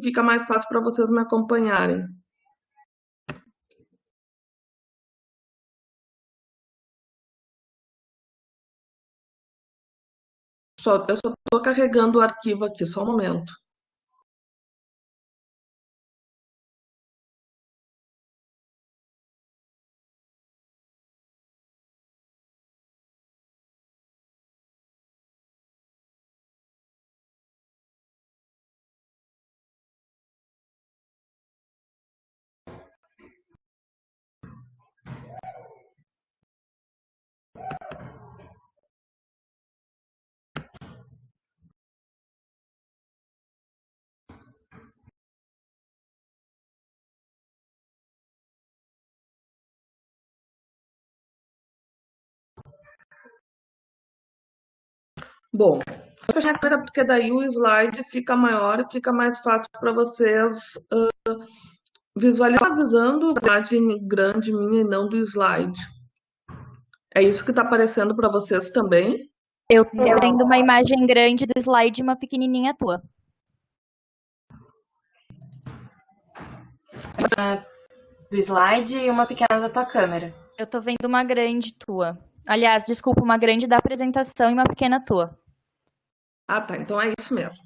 [0.00, 2.06] que fica mais fácil para vocês me acompanharem.
[10.80, 13.52] Só, eu só estou carregando o arquivo aqui, só um momento.
[55.52, 59.70] Bom, vou fechar a câmera porque daí o slide fica maior e fica mais fácil
[59.80, 60.54] para vocês
[60.92, 61.36] uh,
[62.16, 65.80] visualizando a imagem grande minha e não do slide.
[67.14, 69.28] É isso que está aparecendo para vocês também?
[69.70, 73.02] Eu estou vendo uma imagem grande do slide e uma pequenininha tua.
[78.30, 80.32] do slide e uma pequena da tua câmera.
[80.58, 82.18] Eu estou vendo uma grande tua.
[82.46, 85.38] Aliás, desculpa, uma grande da apresentação e uma pequena tua.
[86.48, 86.76] Ah, tá.
[86.76, 87.62] Então é isso mesmo.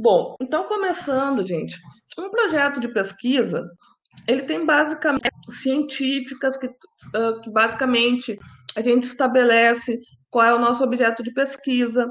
[0.00, 1.76] Bom, então começando, gente,
[2.18, 3.64] um projeto de pesquisa,
[4.28, 8.38] ele tem basicamente científicas que, uh, que basicamente
[8.76, 9.98] a gente estabelece
[10.30, 12.06] qual é o nosso objeto de pesquisa,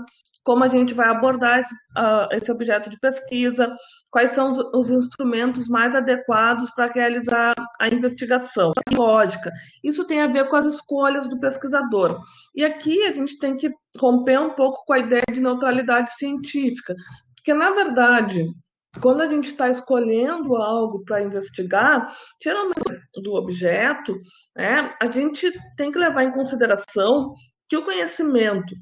[0.46, 3.74] como a gente vai abordar esse, uh, esse objeto de pesquisa,
[4.12, 8.72] quais são os, os instrumentos mais adequados para realizar a investigação.
[8.96, 9.52] Lógica.
[9.84, 12.20] Isso tem a ver com as escolhas do pesquisador.
[12.56, 16.94] E aqui a gente tem que romper um pouco com a ideia de neutralidade científica,
[17.36, 18.46] porque, na verdade,
[19.02, 22.08] quando a gente está escolhendo algo para investigar,
[22.42, 22.82] geralmente
[23.24, 24.14] do objeto,
[24.56, 27.34] né, a gente tem que levar em consideração
[27.68, 28.76] que o conhecimento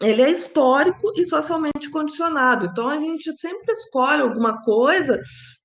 [0.00, 2.66] ele é histórico e socialmente condicionado.
[2.66, 5.20] Então a gente sempre escolhe alguma coisa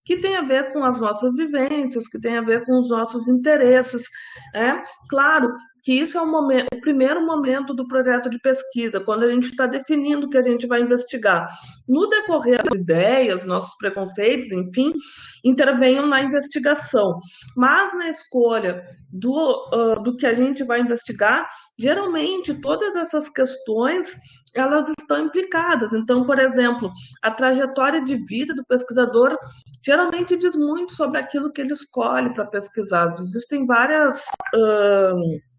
[0.05, 3.27] que tem a ver com as nossas vivências, que tem a ver com os nossos
[3.27, 4.03] interesses.
[4.53, 5.49] É claro
[5.83, 9.47] que isso é o, momento, o primeiro momento do projeto de pesquisa, quando a gente
[9.47, 11.45] está definindo o que a gente vai investigar.
[11.87, 14.93] No decorrer das ideias, nossos preconceitos, enfim,
[15.43, 17.17] intervenham na investigação.
[17.57, 18.81] Mas na escolha
[19.11, 24.15] do, uh, do que a gente vai investigar, geralmente todas essas questões
[24.55, 25.93] elas estão implicadas.
[25.93, 26.91] Então, por exemplo,
[27.21, 29.35] a trajetória de vida do pesquisador
[29.83, 33.13] geralmente diz muito sobre aquilo que ele escolhe para pesquisar.
[33.19, 34.25] Existem várias.
[34.55, 35.52] Uh,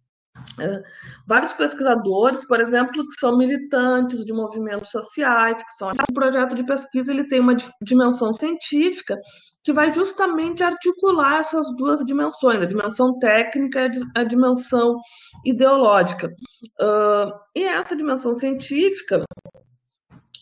[0.59, 0.83] Uh,
[1.27, 6.65] vários pesquisadores, por exemplo, que são militantes de movimentos sociais, que são o projeto de
[6.65, 9.17] pesquisa, ele tem uma dimensão científica
[9.63, 14.97] que vai justamente articular essas duas dimensões, a dimensão técnica e a dimensão
[15.45, 16.29] ideológica.
[16.81, 19.25] Uh, e essa dimensão científica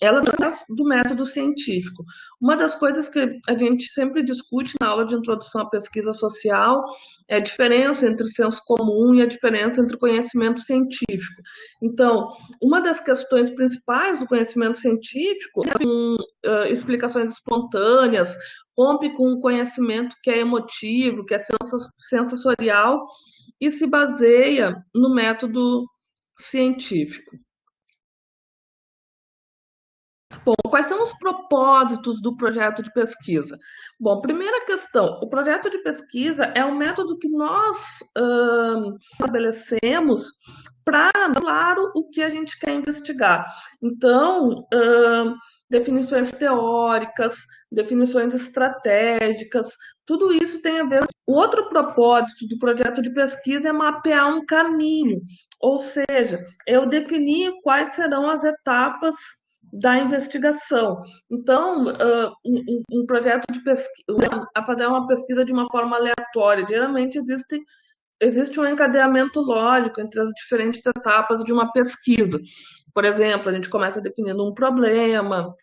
[0.03, 0.21] ela
[0.69, 2.05] do método científico.
[2.41, 6.83] Uma das coisas que a gente sempre discute na aula de introdução à pesquisa social
[7.29, 11.41] é a diferença entre senso comum e a diferença entre conhecimento científico.
[11.81, 12.29] Então,
[12.61, 18.37] uma das questões principais do conhecimento científico é com uh, explicações espontâneas,
[18.77, 21.39] rompe com um conhecimento que é emotivo, que é
[22.09, 23.05] sensorial
[23.61, 25.87] e se baseia no método
[26.41, 27.37] científico.
[30.45, 33.57] Bom, quais são os propósitos do projeto de pesquisa?
[33.99, 37.77] Bom, primeira questão: o projeto de pesquisa é um método que nós
[39.13, 40.25] estabelecemos
[40.85, 43.45] para, claro, o que a gente quer investigar.
[43.81, 44.67] Então,
[45.71, 47.37] definições teóricas,
[47.71, 49.69] definições estratégicas,
[50.05, 51.05] tudo isso tem a ver.
[51.25, 55.21] O outro propósito do projeto de pesquisa é mapear um caminho,
[55.61, 59.15] ou seja, eu definir quais serão as etapas
[59.73, 61.01] da investigação.
[61.31, 66.67] Então, uh, um, um, projeto de pesquisa, a fazer uma pesquisa de uma forma aleatória,
[66.69, 67.59] geralmente existe,
[68.21, 72.39] existe um encadeamento lógico entre as diferentes etapas de uma pesquisa.
[72.95, 75.55] Por exemplo, a gente começa definindo um problema,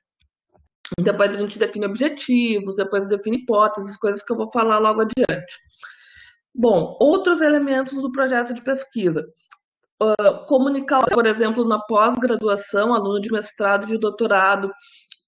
[1.00, 5.56] depois a gente define objetivos, depois define hipóteses, coisas que eu vou falar logo adiante.
[6.56, 9.24] Bom, outros elementos do projeto de pesquisa
[10.02, 14.72] uh, comunicar, por exemplo, na pós-graduação, aluno de mestrado, de doutorado,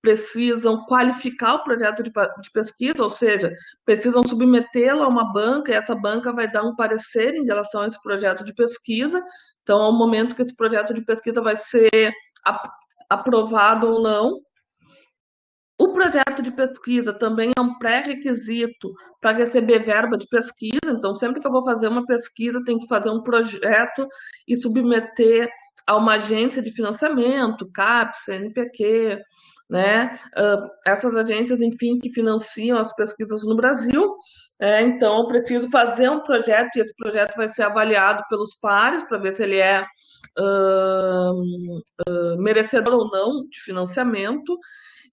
[0.01, 3.53] precisam qualificar o projeto de, de pesquisa, ou seja,
[3.85, 7.87] precisam submetê-lo a uma banca e essa banca vai dar um parecer em relação a
[7.87, 9.21] esse projeto de pesquisa.
[9.61, 12.11] Então, ao momento que esse projeto de pesquisa vai ser
[13.09, 14.39] aprovado ou não.
[15.81, 21.41] O projeto de pesquisa também é um pré-requisito para receber verba de pesquisa, então sempre
[21.41, 24.07] que eu vou fazer uma pesquisa, tem que fazer um projeto
[24.47, 25.49] e submeter
[25.87, 29.19] a uma agência de financiamento, CAPES, CNPq,
[29.71, 30.13] né?
[30.37, 34.15] Uh, essas agências, enfim, que financiam as pesquisas no Brasil.
[34.61, 39.03] É, então, eu preciso fazer um projeto e esse projeto vai ser avaliado pelos pares
[39.05, 39.81] para ver se ele é
[40.37, 41.31] uh,
[42.07, 44.55] uh, merecedor ou não de financiamento.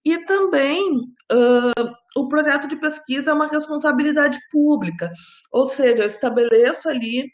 [0.05, 0.91] E também
[1.31, 5.11] uh, o projeto de pesquisa é uma responsabilidade pública,
[5.51, 7.25] ou seja, eu estabeleço ali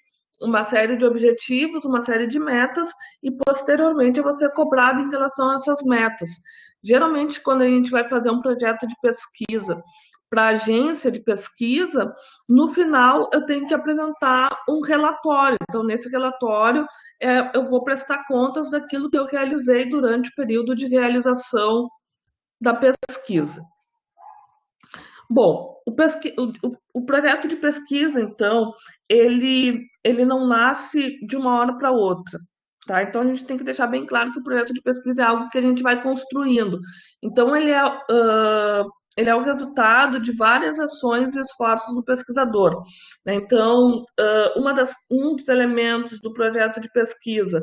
[0.41, 2.89] uma série de objetivos, uma série de metas
[3.23, 6.29] e posteriormente eu vou ser cobrado em relação a essas metas.
[6.83, 9.81] Geralmente, quando a gente vai fazer um projeto de pesquisa
[10.29, 12.13] para agência de pesquisa,
[12.49, 15.57] no final eu tenho que apresentar um relatório.
[15.69, 16.85] Então, nesse relatório,
[17.21, 21.87] é, eu vou prestar contas daquilo que eu realizei durante o período de realização
[22.65, 23.61] da pesquisa.
[25.29, 26.33] Bom, o, pesqui...
[26.37, 26.51] o,
[26.99, 28.71] o, projeto de pesquisa, então,
[29.09, 32.39] ele, ele não nasce de uma hora para outra.
[32.87, 33.01] Tá?
[33.03, 35.49] Então, a gente tem que deixar bem claro que o projeto de pesquisa é algo
[35.49, 36.77] que a gente vai construindo.
[37.23, 38.83] Então, ele é, uh,
[39.17, 42.81] ele é o resultado de várias ações e esforços do pesquisador.
[43.25, 43.35] Né?
[43.35, 47.59] Então, uh, uma das, um dos elementos do projeto de pesquisa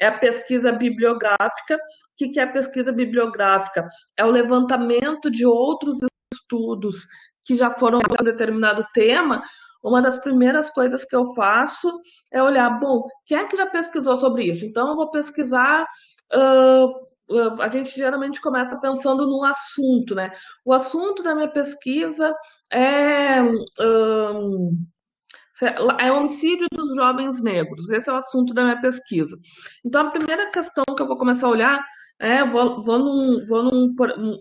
[0.00, 1.76] é a pesquisa bibliográfica.
[1.76, 1.78] O
[2.16, 3.88] que é a pesquisa bibliográfica?
[4.16, 5.96] É o levantamento de outros
[6.32, 7.06] estudos
[7.44, 9.42] que já foram um determinado tema.
[9.82, 11.92] Uma das primeiras coisas que eu faço
[12.32, 14.64] é olhar, bom, quem é que já pesquisou sobre isso?
[14.64, 15.84] Então, eu vou pesquisar.
[16.32, 17.14] Uh,
[17.60, 20.30] a gente geralmente começa pensando no assunto, né?
[20.64, 22.34] O assunto da minha pesquisa
[22.72, 23.40] é.
[25.98, 27.88] É homicídio dos jovens negros.
[27.90, 29.36] Esse é o assunto da minha pesquisa.
[29.84, 31.84] Então, a primeira questão que eu vou começar a olhar
[32.20, 33.94] é, vou, vou, num, vou num,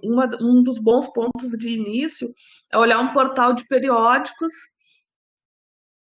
[0.03, 2.29] uma, um dos bons pontos de início
[2.71, 4.51] é olhar um portal de periódicos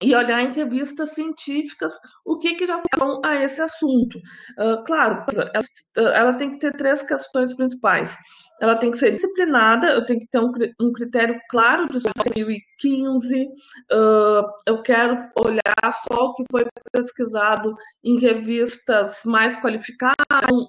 [0.02, 1.94] e olhar em revistas científicas
[2.26, 4.18] o que, que já falam a esse assunto.
[4.60, 8.16] Uh, claro, ela, ela, tem que ter três questões principais.
[8.62, 13.48] Ela tem que ser disciplinada, eu tenho que ter um, um critério claro de 2015.
[13.92, 16.62] Uh, eu quero olhar só o que foi
[16.92, 20.16] pesquisado em revistas mais qualificadas.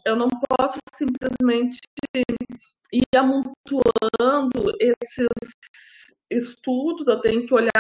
[0.05, 1.79] Eu não posso simplesmente
[2.93, 5.29] ir amontoando esses
[6.31, 7.71] estudos, eu tenho que olhar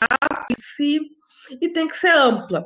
[0.61, 1.01] se
[1.61, 2.63] e tem que ser ampla.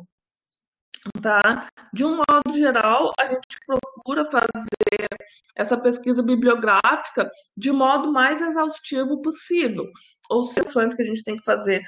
[1.23, 1.69] Tá?
[1.93, 5.07] De um modo geral, a gente procura fazer
[5.57, 9.85] essa pesquisa bibliográfica de modo mais exaustivo possível.
[10.31, 11.83] Ou sessões que a gente tem que fazer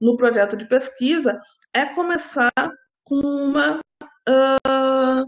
[0.00, 1.38] no projeto de pesquisa
[1.74, 2.52] é começar
[3.04, 3.80] com uma
[4.28, 5.24] uh,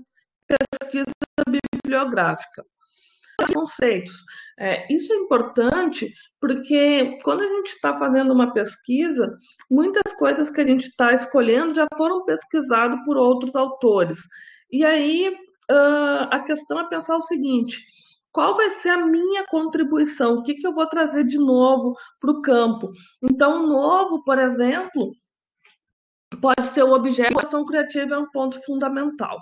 [0.46, 1.06] pesquisa
[1.48, 2.64] bibliográfica
[3.46, 4.24] conceitos.
[4.58, 9.34] É, isso é importante porque quando a gente está fazendo uma pesquisa,
[9.70, 14.18] muitas coisas que a gente está escolhendo já foram pesquisadas por outros autores.
[14.70, 15.28] E aí
[15.70, 17.80] uh, a questão é pensar o seguinte:
[18.32, 20.34] qual vai ser a minha contribuição?
[20.34, 22.92] O que, que eu vou trazer de novo para o campo?
[23.22, 25.12] Então, novo, por exemplo,
[26.40, 29.38] pode ser o objeto, a ação criativa é um ponto fundamental.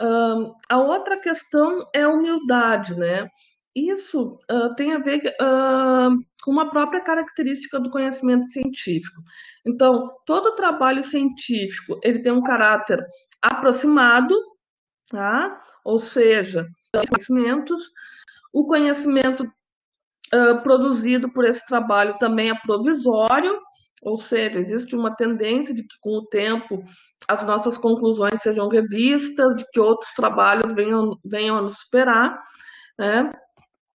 [0.00, 3.28] Uh, a outra questão é humildade, né?
[3.74, 9.20] Isso uh, tem a ver uh, com uma própria característica do conhecimento científico.
[9.66, 13.04] Então, todo trabalho científico ele tem um caráter
[13.42, 14.34] aproximado,
[15.10, 15.60] tá?
[15.84, 17.90] Ou seja, conhecimentos.
[18.52, 19.44] O conhecimento
[20.62, 23.58] produzido por esse trabalho também é provisório,
[24.02, 26.82] ou seja, existe uma tendência de que, com o tempo,
[27.26, 32.38] as nossas conclusões sejam revistas, de que outros trabalhos venham, venham a nos superar.
[32.98, 33.32] Né?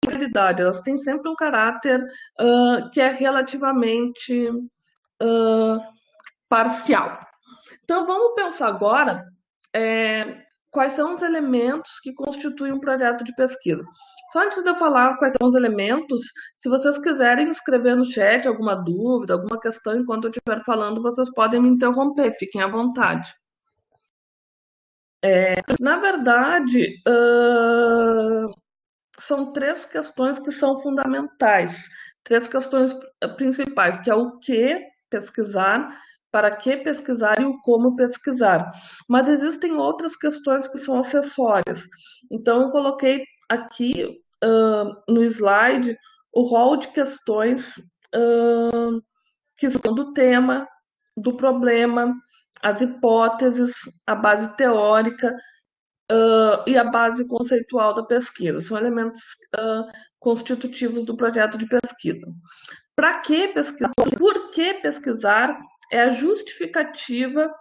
[0.08, 5.80] realidade, elas têm sempre um caráter uh, que é relativamente uh,
[6.48, 7.18] parcial.
[7.84, 9.24] Então, vamos pensar agora
[9.74, 13.84] é, quais são os elementos que constituem um projeto de pesquisa.
[14.32, 16.20] Só antes de eu falar quais são os elementos,
[16.58, 21.32] se vocês quiserem escrever no chat alguma dúvida, alguma questão enquanto eu estiver falando, vocês
[21.32, 23.32] podem me interromper, fiquem à vontade.
[25.24, 28.54] É, na verdade, uh,
[29.18, 31.88] são três questões que são fundamentais,
[32.22, 32.94] três questões
[33.36, 34.78] principais, que é o que
[35.10, 35.88] pesquisar,
[36.30, 38.70] para que pesquisar e o como pesquisar.
[39.08, 41.82] Mas existem outras questões que são acessórias.
[42.30, 45.96] Então, eu coloquei aqui uh, no slide
[46.32, 47.76] o rol de questões
[48.14, 49.02] uh,
[49.56, 50.68] que são do tema,
[51.16, 52.14] do problema,
[52.62, 53.74] as hipóteses,
[54.06, 55.34] a base teórica,
[56.12, 58.60] uh, e a base conceitual da pesquisa.
[58.62, 59.20] São elementos
[60.18, 62.26] constitutivos do projeto de pesquisa.
[62.94, 63.90] Para que pesquisar?
[64.18, 65.56] Por que pesquisar
[65.92, 67.52] é a justificativa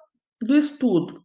[0.42, 1.24] do estudo.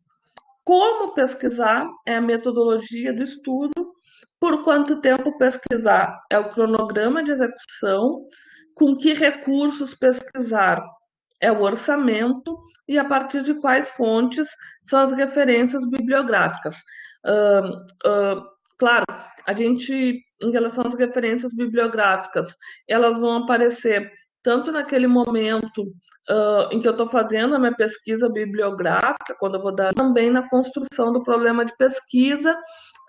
[0.65, 3.93] Como pesquisar é a metodologia do estudo.
[4.39, 8.27] Por quanto tempo pesquisar é o cronograma de execução.
[8.75, 10.83] Com que recursos pesquisar
[11.41, 12.57] é o orçamento
[12.89, 14.49] e a partir de quais fontes
[14.83, 16.77] são as referências bibliográficas.
[17.27, 18.43] Uh, uh,
[18.79, 19.05] claro,
[19.47, 22.55] a gente, em relação às referências bibliográficas,
[22.89, 24.11] elas vão aparecer
[24.43, 25.83] tanto naquele momento
[26.29, 30.31] uh, em que eu estou fazendo a minha pesquisa bibliográfica, quando eu vou dar, também
[30.31, 32.53] na construção do problema de pesquisa,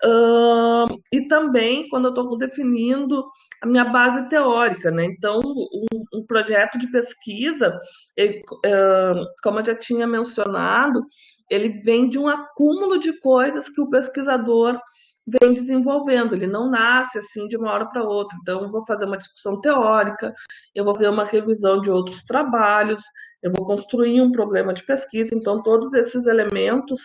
[0.04, 3.24] uh, e também quando eu estou definindo
[3.62, 4.90] a minha base teórica.
[4.90, 5.06] Né?
[5.06, 7.76] Então, um, um projeto de pesquisa,
[8.16, 11.04] ele, uh, como eu já tinha mencionado,
[11.50, 14.78] ele vem de um acúmulo de coisas que o pesquisador
[15.26, 18.36] vem desenvolvendo, ele não nasce assim de uma hora para outra.
[18.42, 20.34] Então, eu vou fazer uma discussão teórica,
[20.74, 23.00] eu vou fazer uma revisão de outros trabalhos,
[23.42, 25.34] eu vou construir um problema de pesquisa.
[25.34, 27.00] Então, todos esses elementos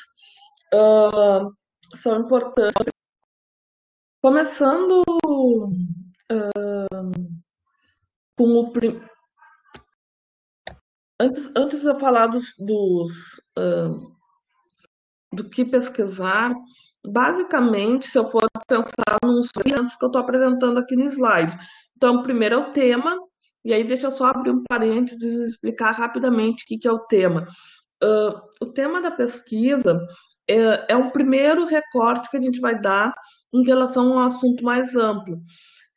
[0.74, 1.52] uh,
[1.96, 2.94] são importantes.
[4.22, 5.02] Começando
[6.32, 7.12] uh,
[8.38, 8.72] com o.
[8.74, 9.02] Prim...
[11.22, 13.12] Antes, antes de eu falar dos, dos
[13.58, 14.20] uh,
[15.34, 16.54] do que pesquisar,
[17.06, 21.58] Basicamente, se eu for pensar nos elementos que eu estou apresentando aqui no slide.
[21.96, 23.18] Então, primeiro é o tema,
[23.64, 26.92] e aí deixa eu só abrir um parênteses e explicar rapidamente o que, que é
[26.92, 27.46] o tema.
[28.04, 30.00] Uh, o tema da pesquisa
[30.50, 33.14] é, é um primeiro recorte que a gente vai dar
[33.54, 35.40] em relação a um assunto mais amplo.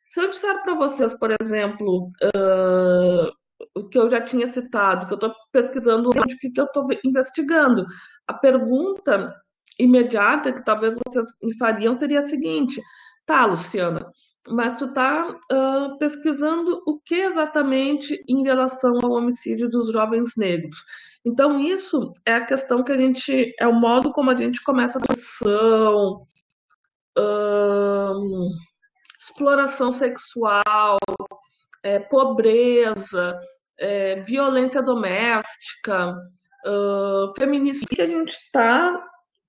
[0.03, 3.31] Se eu disser para vocês, por exemplo, uh,
[3.75, 7.85] o que eu já tinha citado, que eu estou pesquisando onde que eu estou investigando,
[8.27, 9.33] a pergunta
[9.79, 12.81] imediata que talvez vocês me fariam seria a seguinte:
[13.25, 14.05] tá, Luciana,
[14.47, 20.77] mas tu tá uh, pesquisando o que exatamente em relação ao homicídio dos jovens negros.
[21.25, 23.53] Então, isso é a questão que a gente.
[23.59, 26.23] é o modo como a gente começa a discussão,
[27.17, 28.49] uh,
[29.17, 30.97] exploração sexual,
[31.81, 33.39] é, pobreza,
[33.79, 36.13] é, violência doméstica,
[36.65, 39.01] uh, feminicídio, que a gente está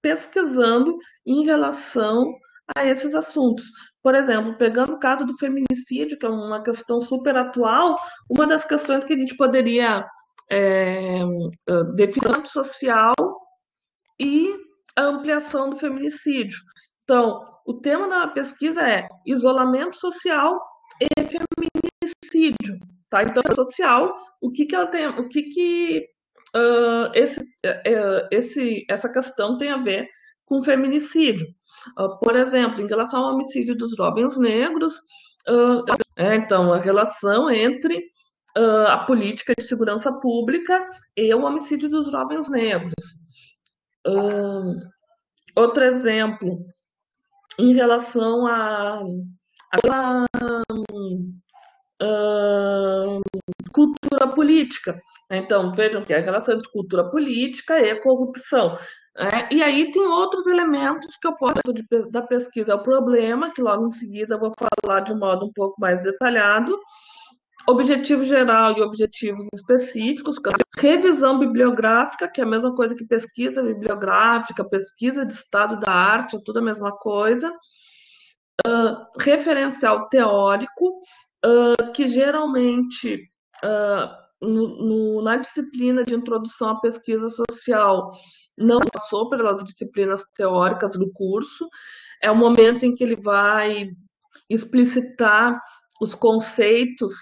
[0.05, 2.31] pesquisando em relação
[2.77, 3.65] a esses assuntos.
[4.03, 7.97] Por exemplo, pegando o caso do feminicídio, que é uma questão super atual,
[8.31, 10.07] uma das questões que a gente poderia
[10.51, 11.21] é,
[11.97, 13.15] definir social
[14.21, 14.55] e
[14.95, 16.59] a ampliação do feminicídio.
[17.05, 20.61] Então, o tema da pesquisa é isolamento social
[21.01, 22.79] e feminicídio.
[23.09, 23.23] Tá?
[23.23, 26.14] Então, social, o que, que ela tem, o que, que
[26.55, 30.09] uh, esse, uh, esse, essa questão tem a ver
[30.47, 31.47] com feminicídio.
[31.99, 34.95] Uh, por exemplo, em relação ao homicídio dos jovens negros,
[36.17, 38.03] é, então, a relação entre
[38.57, 42.95] a política de segurança pública e o homicídio dos jovens negros.
[45.55, 46.65] outro exemplo,
[47.59, 49.03] em relação a,
[49.85, 50.27] a
[53.73, 54.99] cultura política.
[55.31, 58.77] Então, vejam que é a relação entre cultura política e corrupção.
[59.17, 63.53] É, e aí tem outros elementos que eu posso de, da pesquisa é o problema,
[63.53, 66.77] que logo em seguida eu vou falar de modo um pouco mais detalhado.
[67.67, 73.63] Objetivo geral e objetivos específicos, é revisão bibliográfica, que é a mesma coisa que pesquisa
[73.63, 77.51] bibliográfica, pesquisa de estado da arte, é tudo a mesma coisa.
[78.67, 81.01] Uh, referencial teórico,
[81.47, 83.15] uh, que geralmente
[83.65, 88.11] uh, no, no, na disciplina de introdução à pesquisa social
[88.57, 91.69] não passou pelas disciplinas teóricas do curso.
[92.23, 93.89] É o momento em que ele vai
[94.49, 95.61] explicitar
[96.01, 97.13] os conceitos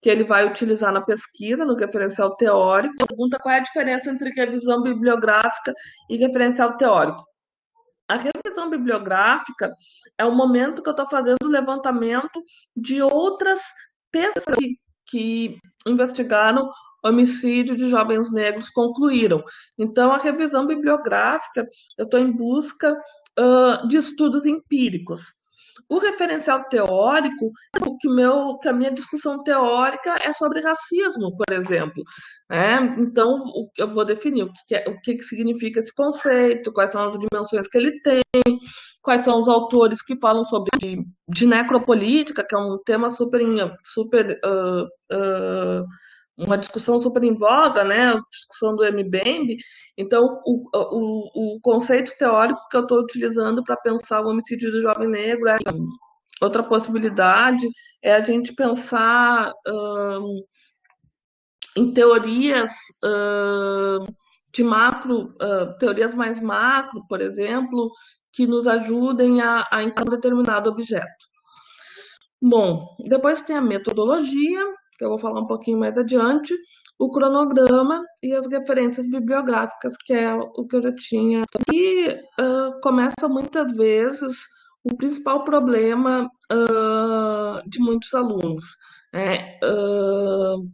[0.00, 3.06] que ele vai utilizar na pesquisa, no referencial teórico.
[3.06, 5.72] Pergunta qual é a diferença entre revisão bibliográfica
[6.10, 7.22] e referencial teórico.
[8.08, 9.72] A revisão bibliográfica
[10.18, 12.42] é o momento que eu estou fazendo o levantamento
[12.76, 13.60] de outras
[14.10, 14.76] pesquisas que
[15.86, 16.68] investigaram
[17.04, 19.42] homicídio de jovens negros concluíram.
[19.78, 21.66] Então, a revisão bibliográfica,
[21.98, 22.92] eu estou em busca
[23.38, 25.22] uh, de estudos empíricos.
[25.88, 27.50] O referencial teórico,
[27.86, 32.02] o que, meu, que a minha discussão teórica é sobre racismo, por exemplo.
[32.50, 32.96] Né?
[32.98, 33.36] Então,
[33.78, 37.68] eu vou definir o, que, é, o que significa esse conceito, quais são as dimensões
[37.68, 38.22] que ele tem,
[39.02, 40.96] quais são os autores que falam sobre de,
[41.28, 43.40] de necropolítica, que é um tema super,
[43.82, 45.84] super uh, uh,
[46.36, 49.56] uma discussão super em voga, né, a discussão do MBEMB.
[49.96, 54.80] Então, o, o, o conceito teórico que eu estou utilizando para pensar o homicídio do
[54.80, 55.56] jovem negro é
[56.40, 57.68] outra possibilidade
[58.02, 60.42] é a gente pensar hum,
[61.76, 62.70] em teorias
[63.04, 64.06] hum,
[64.52, 67.90] de macro, hum, teorias mais macro, por exemplo,
[68.32, 71.32] que nos ajudem a, a encontrar um determinado objeto.
[72.40, 74.64] Bom, depois tem a metodologia,
[74.96, 76.54] que eu vou falar um pouquinho mais adiante,
[76.98, 81.44] o cronograma e as referências bibliográficas, que é o que eu já tinha.
[81.72, 84.38] E uh, começa muitas vezes
[84.84, 88.64] o principal problema uh, de muitos alunos.
[89.12, 89.58] Né?
[89.62, 90.68] Uh,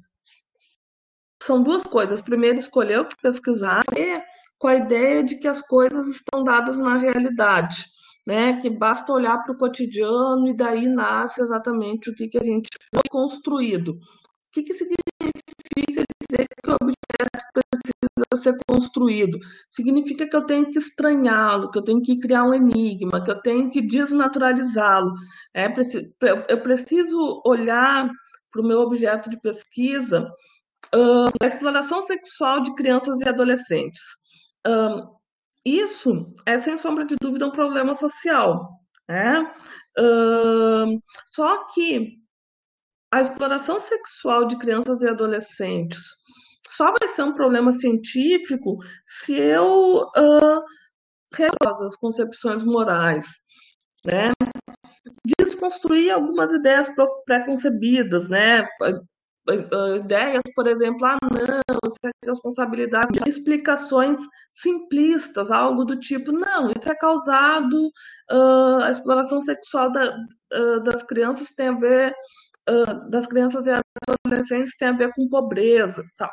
[1.43, 2.21] são duas coisas.
[2.21, 4.21] Primeiro, escolher o que pesquisar e
[4.59, 7.85] com a ideia de que as coisas estão dadas na realidade.
[8.29, 12.45] Né, que basta olhar para o cotidiano e daí nasce exatamente o que, que a
[12.45, 13.93] gente foi construído.
[13.93, 13.99] O
[14.53, 19.39] que, que significa dizer que o objeto precisa ser construído?
[19.71, 23.41] Significa que eu tenho que estranhá-lo, que eu tenho que criar um enigma, que eu
[23.41, 25.15] tenho que desnaturalizá-lo.
[25.55, 25.67] É,
[26.51, 28.11] eu preciso olhar
[28.53, 30.29] para o meu objeto de pesquisa
[30.95, 34.03] uh, a exploração sexual de crianças e adolescentes.
[35.65, 38.69] Isso é, sem sombra de dúvida, um problema social.
[39.09, 39.41] Né?
[39.99, 42.19] Uh, só que
[43.13, 45.99] a exploração sexual de crianças e adolescentes
[46.69, 50.63] só vai ser um problema científico se eu uh,
[51.85, 53.27] as concepções morais,
[54.05, 54.33] né?
[55.39, 56.89] Desconstruir algumas ideias
[57.25, 58.67] pré-concebidas, né?
[59.97, 64.21] Ideias, por exemplo, ah, não, isso é responsabilidade, explicações
[64.55, 67.89] simplistas, algo do tipo, não, isso é causado,
[68.31, 70.17] uh, a exploração sexual da,
[70.55, 72.15] uh, das crianças tem a ver,
[72.69, 73.73] uh, das crianças e
[74.27, 76.31] adolescentes tem a ver com pobreza, tal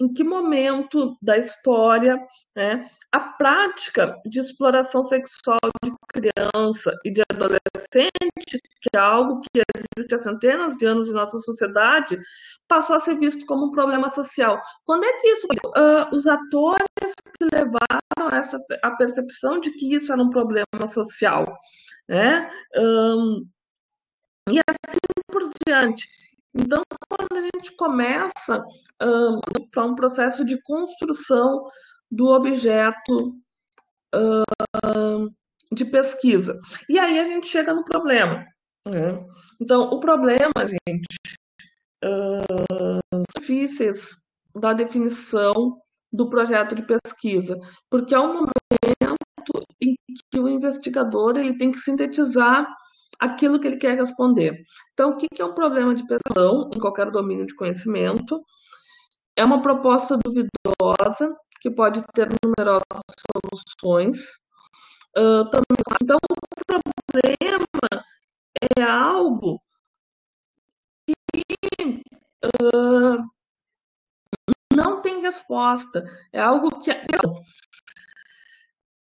[0.00, 2.18] em que momento da história
[2.54, 9.62] né, a prática de exploração sexual de criança e de adolescente, que é algo que
[9.74, 12.18] existe há centenas de anos em nossa sociedade,
[12.68, 14.60] passou a ser visto como um problema social.
[14.84, 20.12] Quando é que isso, uh, os atores que levaram essa a percepção de que isso
[20.12, 21.44] era um problema social,
[22.08, 22.50] né?
[22.76, 23.46] Um,
[24.48, 26.08] e assim por diante.
[26.58, 28.64] Então, quando a gente começa
[29.02, 29.40] um,
[29.82, 31.64] um processo de construção
[32.10, 33.36] do objeto
[34.14, 35.28] um,
[35.72, 36.58] de pesquisa.
[36.88, 38.44] E aí a gente chega no problema.
[38.88, 39.24] Né?
[39.60, 41.16] Então, o problema, gente,
[42.04, 44.08] um, difíceis
[44.54, 45.76] da definição
[46.12, 47.58] do projeto de pesquisa,
[47.90, 49.94] porque é um momento em
[50.30, 52.66] que o investigador ele tem que sintetizar
[53.20, 54.62] aquilo que ele quer responder.
[54.92, 58.42] Então, o que é um problema de pesquisa em qualquer domínio de conhecimento?
[59.36, 62.82] É uma proposta duvidosa, que pode ter numerosas
[63.32, 64.16] soluções.
[65.16, 67.62] Então, o problema
[68.78, 69.60] é algo
[71.08, 72.02] que
[74.74, 76.04] não tem resposta.
[76.32, 76.90] É algo que.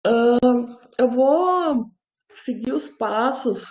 [0.07, 1.91] Uh, eu vou
[2.33, 3.65] seguir os passos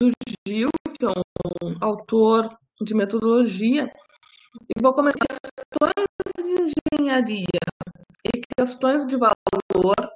[0.00, 0.10] do
[0.46, 2.48] Gil, que é um autor
[2.80, 3.90] de metodologia,
[4.76, 7.46] e vou começar questões de engenharia
[8.24, 10.12] e questões de valor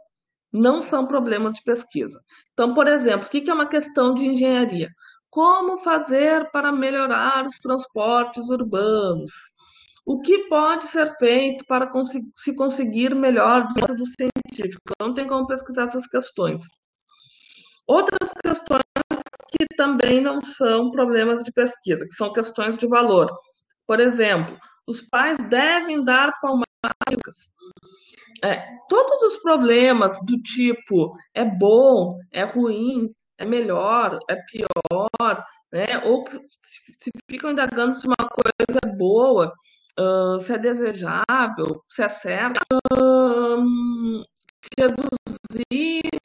[0.52, 2.20] não são problemas de pesquisa.
[2.52, 4.88] Então, por exemplo, o que é uma questão de engenharia?
[5.30, 9.30] Como fazer para melhorar os transportes urbanos?
[10.06, 11.90] O que pode ser feito para
[12.36, 14.94] se conseguir melhor do científico?
[15.00, 16.62] Não tem como pesquisar essas questões.
[17.86, 18.82] Outras questões
[19.48, 23.30] que também não são problemas de pesquisa, que são questões de valor.
[23.86, 27.50] Por exemplo, os pais devem dar palmadas.
[28.44, 35.86] É, todos os problemas do tipo é bom, é ruim, é melhor, é pior, né?
[36.04, 39.52] ou se ficam indagando se uma coisa é boa,
[39.98, 42.60] uh, se é desejável, se é certo,
[42.92, 44.24] uh,
[44.78, 46.15] reduzir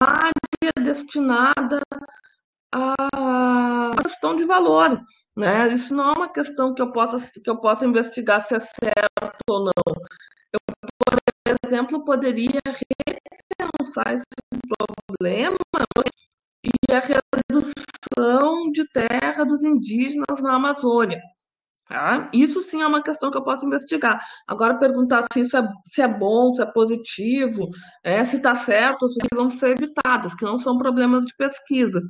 [0.00, 1.80] área destinada
[2.72, 5.00] à questão de valor.
[5.36, 5.72] Né?
[5.72, 9.42] Isso não é uma questão que eu possa, que eu possa investigar se é certo
[9.48, 9.94] ou não.
[10.52, 10.60] Eu,
[11.04, 11.18] por
[11.66, 14.24] exemplo, poderia repensar esse
[14.78, 15.56] problema
[16.64, 21.20] e a redução de terra dos indígenas na Amazônia.
[21.88, 22.30] Tá?
[22.32, 24.18] Isso sim é uma questão que eu posso investigar.
[24.48, 27.68] Agora, perguntar se isso é, se é bom, se é positivo,
[28.02, 32.00] é, se está certo, se vão ser evitadas, que não são problemas de pesquisa.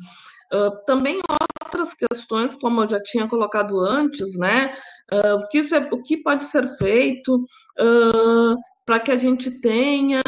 [0.53, 4.73] Uh, também outras questões, como eu já tinha colocado antes, né?
[5.13, 7.35] Uh, o, que ser, o que pode ser feito
[7.81, 8.55] uh,
[8.87, 10.23] para que a gente tenha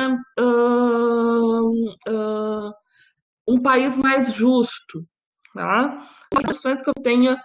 [3.46, 5.06] um país mais justo,
[5.54, 6.02] tá?
[6.44, 7.40] Questões que eu tenha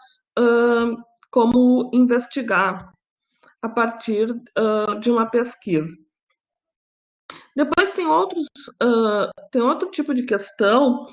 [1.32, 2.92] como investigar
[3.62, 4.28] a partir
[5.00, 5.96] de uma pesquisa.
[7.56, 8.46] Depois tem outros,
[9.52, 11.06] tem outro tipo de questão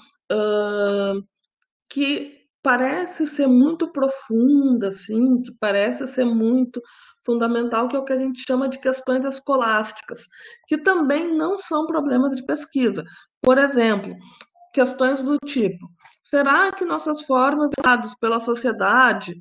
[1.88, 6.82] que parece ser muito profunda, assim, que parece ser muito
[7.24, 10.26] fundamental, que é o que a gente chama de questões escolásticas,
[10.66, 13.04] que também não são problemas de pesquisa.
[13.40, 14.14] Por exemplo,
[14.74, 15.88] questões do tipo:
[16.24, 19.40] será que nossas formas dadas pela sociedade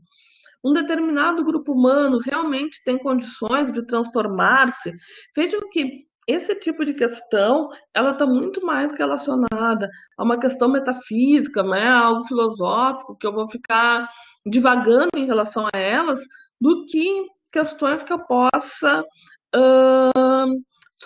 [0.63, 4.93] um determinado grupo humano realmente tem condições de transformar-se?
[5.35, 11.63] Vejam que esse tipo de questão ela está muito mais relacionada a uma questão metafísica,
[11.63, 14.09] né, algo filosófico, que eu vou ficar
[14.45, 16.19] divagando em relação a elas,
[16.59, 19.03] do que questões que eu possa
[19.55, 20.53] uh,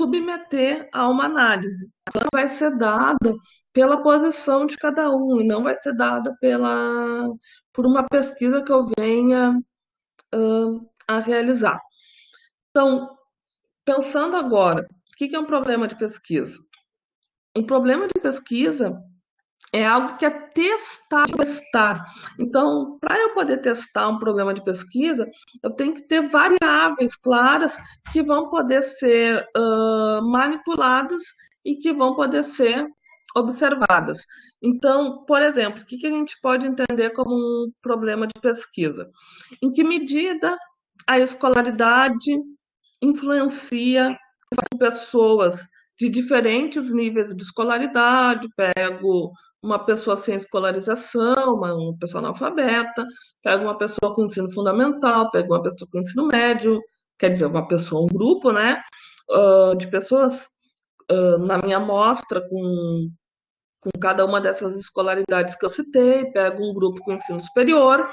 [0.02, 1.88] submeter a uma análise.
[2.14, 3.36] Ela vai ser dada
[3.72, 7.30] pela posição de cada um e não vai ser dada pela,
[7.72, 9.58] por uma pesquisa que eu venha
[10.34, 11.80] uh, a realizar.
[12.72, 13.10] Então,
[13.86, 14.86] pensando agora
[15.22, 16.58] que, que é um problema de pesquisa?
[17.56, 19.00] Um problema de pesquisa
[19.74, 22.04] é algo que é testar, testar.
[22.40, 25.30] Então, para eu poder testar um problema de pesquisa,
[25.64, 27.78] eu tenho que ter variáveis claras
[28.12, 31.22] que vão poder ser uh, manipuladas
[31.66, 32.86] e que vão poder ser
[33.36, 34.20] observadas.
[34.62, 39.08] Então, por exemplo, o que, que a gente pode entender como um problema de pesquisa?
[39.64, 40.58] Em que medida
[41.08, 42.36] a escolaridade
[43.02, 44.18] influencia
[44.78, 45.66] pessoas
[46.02, 53.06] de diferentes níveis de escolaridade, pego uma pessoa sem escolarização, uma, uma pessoa analfabeta,
[53.44, 56.82] pego uma pessoa com ensino fundamental, pego uma pessoa com ensino médio,
[57.20, 58.82] quer dizer, uma pessoa, um grupo, né,
[59.30, 60.48] uh, de pessoas
[61.12, 63.08] uh, na minha amostra com,
[63.82, 68.08] com cada uma dessas escolaridades que eu citei, pego um grupo com ensino superior,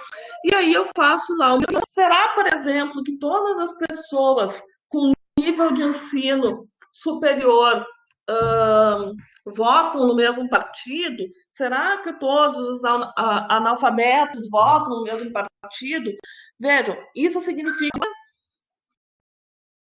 [0.45, 1.57] e aí eu faço lá.
[1.89, 6.69] Será, por exemplo, que todas as pessoas com nível de ensino
[7.03, 7.87] superior
[8.31, 9.15] uh,
[9.47, 11.25] votam no mesmo partido?
[11.53, 16.13] Será que todos os analfabetos votam no mesmo partido?
[16.61, 18.09] Vejam, isso significa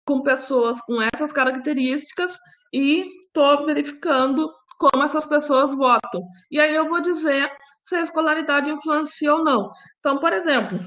[0.06, 2.38] com pessoas com essas características
[2.74, 6.22] e estou verificando como essas pessoas votam.
[6.50, 7.52] E aí eu vou dizer
[7.84, 9.70] se a escolaridade influencia ou não.
[10.00, 10.80] Então, por exemplo,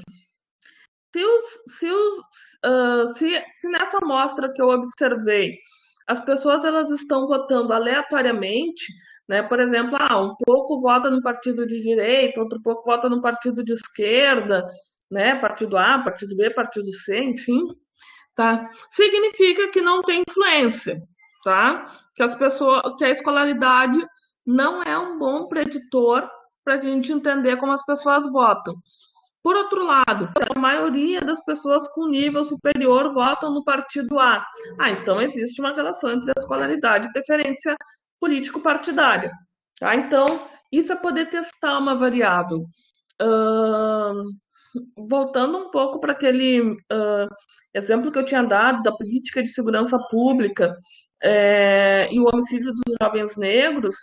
[1.15, 2.19] se, os, se, os,
[2.65, 5.57] uh, se, se nessa amostra que eu observei,
[6.07, 8.85] as pessoas elas estão votando aleatoriamente,
[9.27, 9.41] né?
[9.43, 13.63] Por exemplo, ah, um pouco vota no partido de direita, outro pouco vota no partido
[13.63, 14.65] de esquerda,
[15.09, 15.35] né?
[15.35, 17.59] Partido A, partido B, partido C, enfim,
[18.35, 18.69] tá?
[18.91, 20.97] Significa que não tem influência,
[21.43, 21.85] tá?
[22.15, 23.99] Que as pessoas, que a escolaridade
[24.45, 26.27] não é um bom preditor
[26.63, 28.75] para a gente entender como as pessoas votam.
[29.45, 34.43] Por outro lado, a maioria das pessoas com nível superior votam no partido A.
[34.79, 37.75] Ah, então existe uma relação entre a escolaridade e preferência
[38.19, 39.31] político-partidária.
[39.79, 39.93] Tá?
[39.93, 40.25] Então,
[40.71, 42.65] isso é poder testar uma variável.
[43.21, 44.23] Uh,
[45.07, 47.27] voltando um pouco para aquele uh,
[47.71, 50.73] exemplo que eu tinha dado da política de segurança pública
[51.21, 53.95] é, e o homicídio dos jovens negros,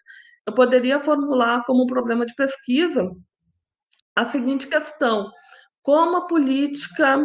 [0.46, 3.10] eu poderia formular como um problema de pesquisa
[4.16, 5.30] a seguinte questão:
[5.82, 7.18] como a política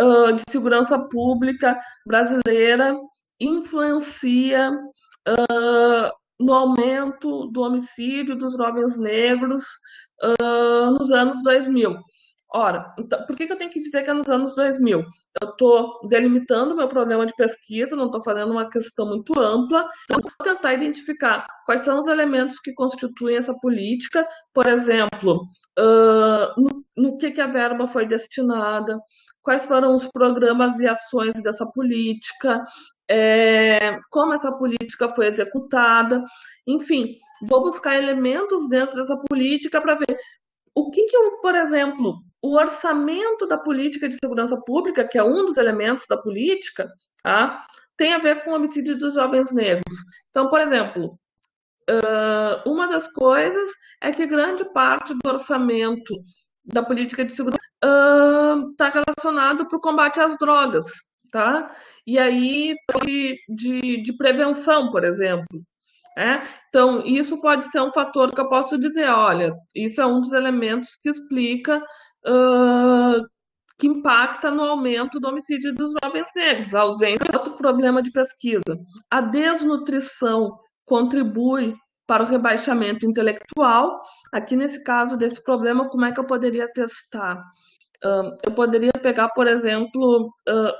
[0.00, 2.96] uh, de segurança pública brasileira
[3.40, 9.64] influencia uh, no aumento do homicídio dos jovens negros
[10.22, 11.96] uh, nos anos 2000?
[12.56, 15.00] Ora, então, por que, que eu tenho que dizer que é nos anos 2000?
[15.42, 20.22] Eu estou delimitando meu problema de pesquisa, não estou fazendo uma questão muito ampla, então
[20.22, 25.42] vou tentar identificar quais são os elementos que constituem essa política, por exemplo,
[25.78, 28.98] uh, no, no que, que a verba foi destinada,
[29.42, 32.62] quais foram os programas e ações dessa política,
[33.06, 36.22] é, como essa política foi executada,
[36.66, 37.04] enfim,
[37.42, 40.16] vou buscar elementos dentro dessa política para ver
[40.74, 45.46] o que, que, por exemplo, o orçamento da política de segurança pública, que é um
[45.46, 46.88] dos elementos da política,
[47.22, 47.64] tá,
[47.96, 49.98] tem a ver com o homicídio dos jovens negros.
[50.30, 51.18] Então, por exemplo,
[52.66, 53.70] uma das coisas
[54.00, 56.14] é que grande parte do orçamento
[56.64, 57.62] da política de segurança
[58.70, 60.86] está relacionado para o combate às drogas,
[61.30, 61.70] tá?
[62.06, 65.46] E aí de, de, de prevenção, por exemplo.
[66.16, 66.48] Né?
[66.68, 70.32] Então, isso pode ser um fator que eu posso dizer, olha, isso é um dos
[70.32, 71.82] elementos que explica,
[72.26, 73.20] uh,
[73.78, 76.74] que impacta no aumento do homicídio dos jovens negros.
[76.74, 78.62] A ausência outro problema de pesquisa.
[79.10, 81.74] A desnutrição contribui
[82.06, 83.98] para o rebaixamento intelectual.
[84.32, 87.42] Aqui, nesse caso desse problema, como é que eu poderia testar?
[88.44, 90.30] eu poderia pegar, por exemplo,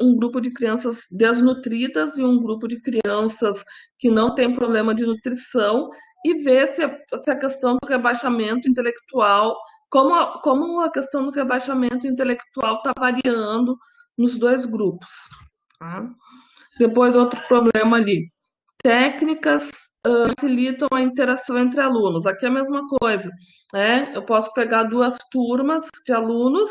[0.00, 3.62] um grupo de crianças desnutridas e um grupo de crianças
[3.98, 5.88] que não tem problema de nutrição
[6.24, 9.56] e ver se a, questão do rebaixamento intelectual,
[9.90, 13.76] como a, como a questão do rebaixamento intelectual está variando
[14.16, 15.08] nos dois grupos.
[15.78, 16.08] Tá?
[16.78, 18.30] Depois, outro problema ali.
[18.82, 19.70] Técnicas
[20.06, 22.26] facilitam a interação entre alunos.
[22.26, 23.30] Aqui é a mesma coisa.
[23.72, 24.12] Né?
[24.14, 26.70] Eu posso pegar duas turmas de alunos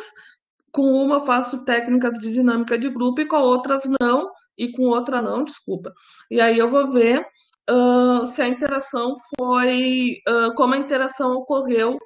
[0.72, 5.22] com uma faço técnicas de dinâmica de grupo e com outras não, e com outra
[5.22, 5.92] não, desculpa.
[6.30, 7.26] E aí eu vou ver
[7.70, 11.98] uh, se a interação foi, uh, como a interação ocorreu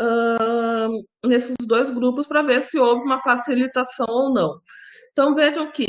[0.00, 4.60] uh, nesses dois grupos para ver se houve uma facilitação ou não.
[5.12, 5.86] Então vejam que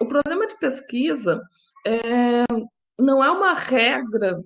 [0.00, 1.40] o problema de pesquisa
[1.86, 2.44] é,
[3.00, 4.40] não é uma regra,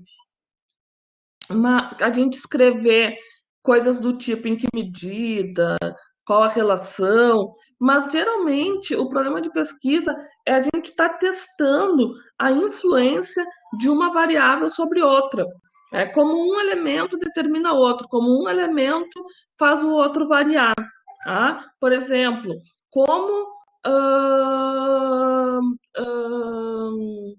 [1.50, 3.16] uma, a gente escrever
[3.62, 5.76] coisas do tipo em que medida,
[6.26, 12.12] qual a relação, mas geralmente o problema de pesquisa é a gente estar tá testando
[12.38, 13.44] a influência
[13.78, 15.46] de uma variável sobre outra.
[15.92, 19.24] É como um elemento determina outro, como um elemento
[19.58, 20.74] faz o outro variar.
[21.24, 21.64] Tá?
[21.80, 22.54] Por exemplo,
[22.90, 23.46] como
[23.86, 25.60] uh,
[25.98, 27.36] uh,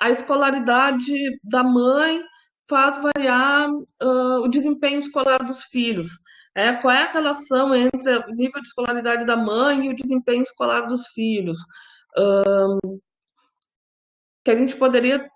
[0.00, 2.20] a escolaridade da mãe
[2.68, 6.06] faz variar uh, o desempenho escolar dos filhos.
[6.54, 10.42] É, qual é a relação entre o nível de escolaridade da mãe e o desempenho
[10.42, 11.58] escolar dos filhos?
[12.16, 12.98] Um,
[14.42, 15.28] que a gente poderia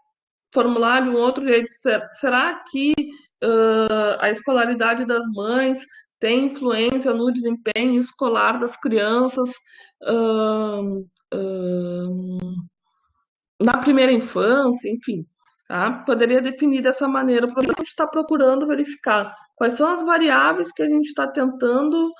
[0.52, 1.68] formular de um outro jeito.
[2.18, 2.92] Será que
[3.42, 5.80] uh, a escolaridade das mães
[6.18, 9.48] tem influência no desempenho escolar das crianças
[10.02, 11.00] uh,
[11.34, 12.50] uh,
[13.62, 15.24] na primeira infância, enfim?
[15.66, 16.02] Tá?
[16.04, 17.46] Poderia definir dessa maneira.
[17.46, 22.12] É a gente está procurando verificar quais são as variáveis que a gente está tentando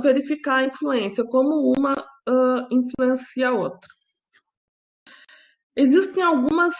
[0.00, 1.96] verificar a influência, como uma
[2.70, 3.88] influencia a outra.
[5.76, 6.74] Existem algumas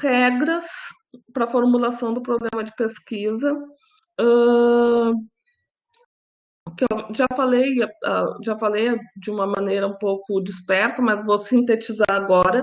[0.00, 0.64] regras
[1.32, 3.52] para a formulação do problema de pesquisa.
[4.20, 5.14] Uh,
[6.76, 7.76] que eu já falei,
[8.44, 12.62] já falei de uma maneira um pouco dispersa, mas vou sintetizar agora.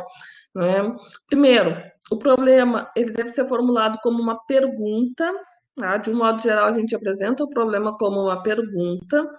[0.56, 0.96] Né?
[1.28, 5.32] Primeiro, o problema ele deve ser formulado como uma pergunta.
[5.76, 5.98] Tá?
[5.98, 9.30] De um modo geral, a gente apresenta o problema como uma pergunta.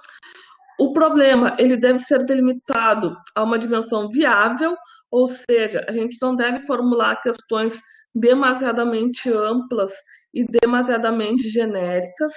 [0.78, 4.74] O problema ele deve ser delimitado a uma dimensão viável,
[5.10, 7.80] ou seja, a gente não deve formular questões
[8.14, 9.90] demasiadamente amplas
[10.32, 12.32] e demasiadamente genéricas.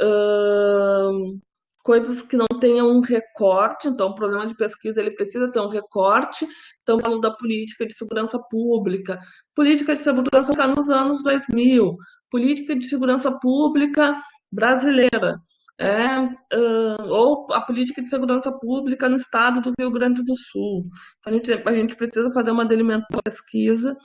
[0.00, 1.38] Uh,
[1.88, 5.70] coisas que não tenham um recorte, então o problema de pesquisa ele precisa ter um
[5.70, 6.46] recorte,
[6.82, 9.18] então falando da política de segurança pública,
[9.54, 11.96] política de segurança pública nos anos 2000,
[12.30, 14.14] política de segurança pública
[14.52, 15.40] brasileira,
[15.80, 20.82] é, uh, ou a política de segurança pública no estado do Rio Grande do Sul.
[21.24, 23.96] A gente, a gente precisa fazer uma delimentação da pesquisa,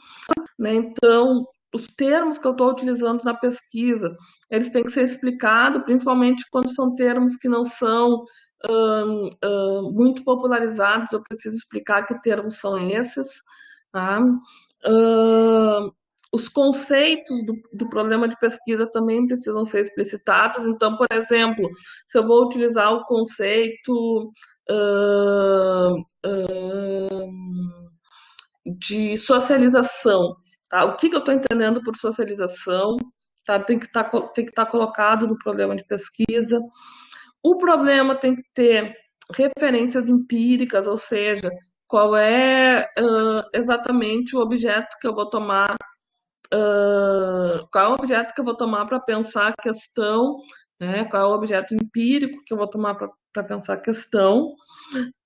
[0.60, 0.72] né?
[0.74, 4.16] então os termos que eu estou utilizando na pesquisa,
[4.52, 8.24] eles têm que ser explicados, principalmente quando são termos que não são
[9.92, 13.28] muito popularizados, eu preciso explicar que termos são esses.
[13.92, 14.20] Tá?
[16.34, 20.66] Os conceitos do, do, problema de pesquisa também precisam ser explicitados.
[20.68, 21.70] Então, por exemplo,
[22.08, 24.32] se eu vou utilizar o conceito
[28.80, 30.36] de socialização,
[30.74, 30.86] Tá?
[30.86, 32.98] O que, que eu estou entendendo por socialização?
[33.46, 33.60] Tá?
[33.60, 36.60] Tem que tá, estar tá colocado no problema de pesquisa.
[37.44, 38.92] O problema tem que ter
[39.36, 41.48] referências empíricas, ou seja,
[41.88, 45.76] qual é uh, exatamente o objeto que eu vou tomar,
[46.54, 50.38] uh, qual é o objeto que eu vou tomar para pensar a questão,
[50.80, 51.06] né?
[51.06, 54.54] qual é o objeto empírico que eu vou tomar para pensar a questão.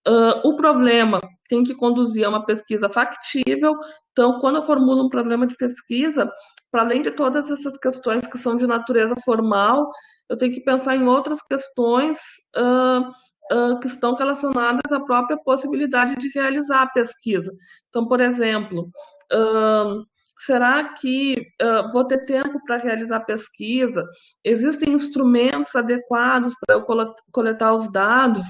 [0.08, 3.74] Uh, o problema tem que conduzir a uma pesquisa factível.
[4.12, 6.32] Então, quando eu formulo um problema de pesquisa,
[6.72, 9.90] para além de todas essas questões que são de natureza formal,
[10.30, 12.18] eu tenho que pensar em outras questões
[12.56, 13.02] uh,
[13.54, 17.52] uh, que estão relacionadas à própria possibilidade de realizar a pesquisa.
[17.90, 18.90] Então, por exemplo,
[20.40, 24.04] será que uh, vou ter tempo para realizar pesquisa?
[24.44, 26.86] Existem instrumentos adequados para eu
[27.32, 28.46] coletar os dados?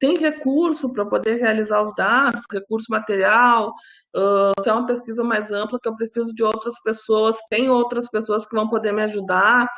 [0.00, 3.68] tem recurso para poder realizar os dados, recurso material,
[4.16, 8.08] uh, se é uma pesquisa mais ampla que eu preciso de outras pessoas, tem outras
[8.08, 9.68] pessoas que vão poder me ajudar.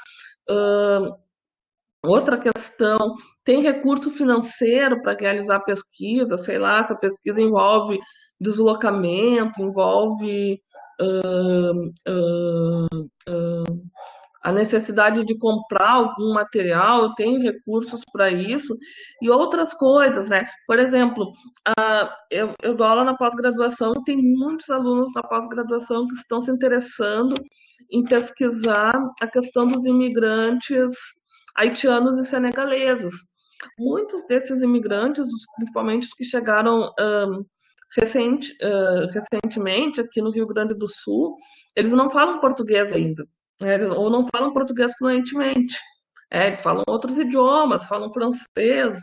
[0.49, 1.13] Uh,
[2.07, 7.99] outra questão, tem recurso financeiro para realizar pesquisa, sei lá, se a pesquisa envolve
[8.41, 10.61] deslocamento, envolve
[14.43, 18.77] a necessidade de comprar algum material, eu tenho recursos para isso,
[19.21, 20.45] e outras coisas, né?
[20.67, 21.33] Por exemplo,
[22.31, 27.35] eu, eu dou aula na pós-graduação tem muitos alunos na pós-graduação que estão se interessando
[27.91, 30.91] em pesquisar a questão dos imigrantes
[31.57, 33.15] haitianos e senegaleses.
[33.79, 35.25] Muitos desses imigrantes,
[35.57, 36.93] principalmente os que chegaram
[37.97, 41.37] recente, uh, recentemente aqui no Rio Grande do Sul,
[41.77, 43.25] eles não falam português ainda,
[43.61, 43.85] né?
[43.91, 45.79] ou não falam português fluentemente.
[46.31, 48.97] É, eles falam outros idiomas, falam francês.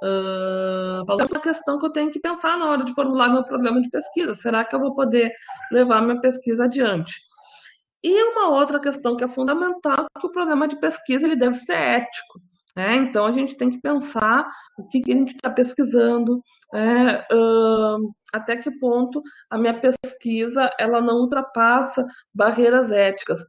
[0.00, 3.82] Uh, é uma questão que eu tenho que pensar na hora de formular meu programa
[3.82, 4.32] de pesquisa.
[4.34, 5.32] Será que eu vou poder
[5.72, 7.14] levar minha pesquisa adiante?
[8.02, 11.56] E uma outra questão que é fundamental é que o programa de pesquisa ele deve
[11.56, 12.38] ser ético.
[12.78, 12.94] Né?
[12.98, 14.46] Então, a gente tem que pensar
[14.78, 16.40] o que, que a gente está pesquisando,
[16.72, 17.96] é, uh,
[18.32, 23.40] até que ponto a minha pesquisa ela não ultrapassa barreiras éticas.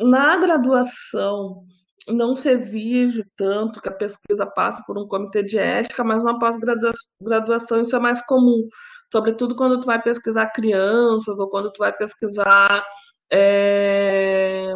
[0.00, 1.64] Na graduação,
[2.08, 6.38] não se exige tanto que a pesquisa passe por um comitê de ética, mas na
[6.38, 8.66] pós-graduação isso é mais comum,
[9.12, 12.82] sobretudo quando tu vai pesquisar crianças ou quando tu vai pesquisar
[13.30, 14.72] é,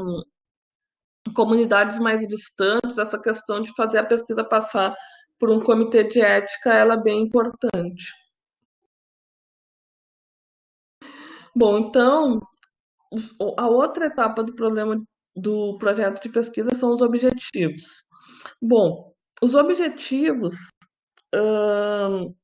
[1.38, 4.92] comunidades mais distantes, essa questão de fazer a pesquisa passar
[5.38, 8.12] por um comitê de ética, ela é bem importante.
[11.55, 12.40] Bom, então,
[13.57, 15.01] a outra etapa do problema
[15.37, 18.03] do projeto de pesquisa são os objetivos.
[18.61, 20.57] Bom, os objetivos
[21.33, 22.35] hum,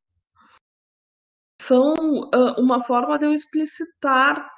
[1.61, 4.48] são hum, uma forma de eu explicitar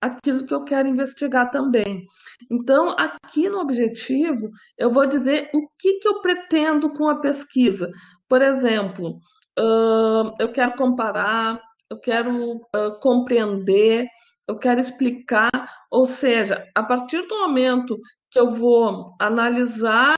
[0.00, 2.06] aquilo que eu quero investigar também.
[2.50, 7.90] Então, aqui no objetivo, eu vou dizer o que, que eu pretendo com a pesquisa.
[8.28, 9.18] Por exemplo,
[9.58, 11.60] uh, eu quero comparar,
[11.90, 14.06] eu quero uh, compreender,
[14.48, 15.50] eu quero explicar,
[15.90, 17.96] ou seja, a partir do momento
[18.30, 20.16] que eu vou analisar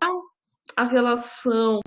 [0.76, 1.80] a relação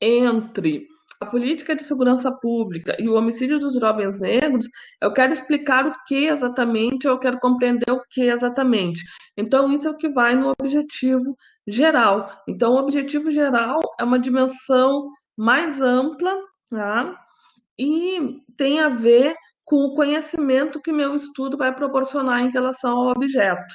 [0.00, 0.86] entre
[1.20, 4.68] a política de segurança pública e o homicídio dos jovens negros,
[5.00, 9.02] eu quero explicar o que exatamente, eu quero compreender o que exatamente.
[9.36, 12.26] Então, isso é o que vai no objetivo geral.
[12.48, 16.34] Então, o objetivo geral é uma dimensão mais ampla,
[16.70, 17.14] tá?
[17.78, 23.10] E tem a ver com o conhecimento que meu estudo vai proporcionar em relação ao
[23.10, 23.74] objeto.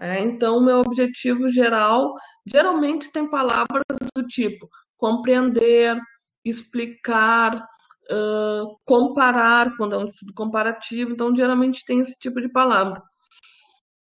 [0.00, 2.14] É, então, meu objetivo geral
[2.46, 3.84] geralmente tem palavras
[4.16, 5.96] do tipo compreender,
[6.48, 7.56] explicar,
[8.10, 13.02] uh, comparar, quando é um estudo comparativo, então geralmente tem esse tipo de palavra.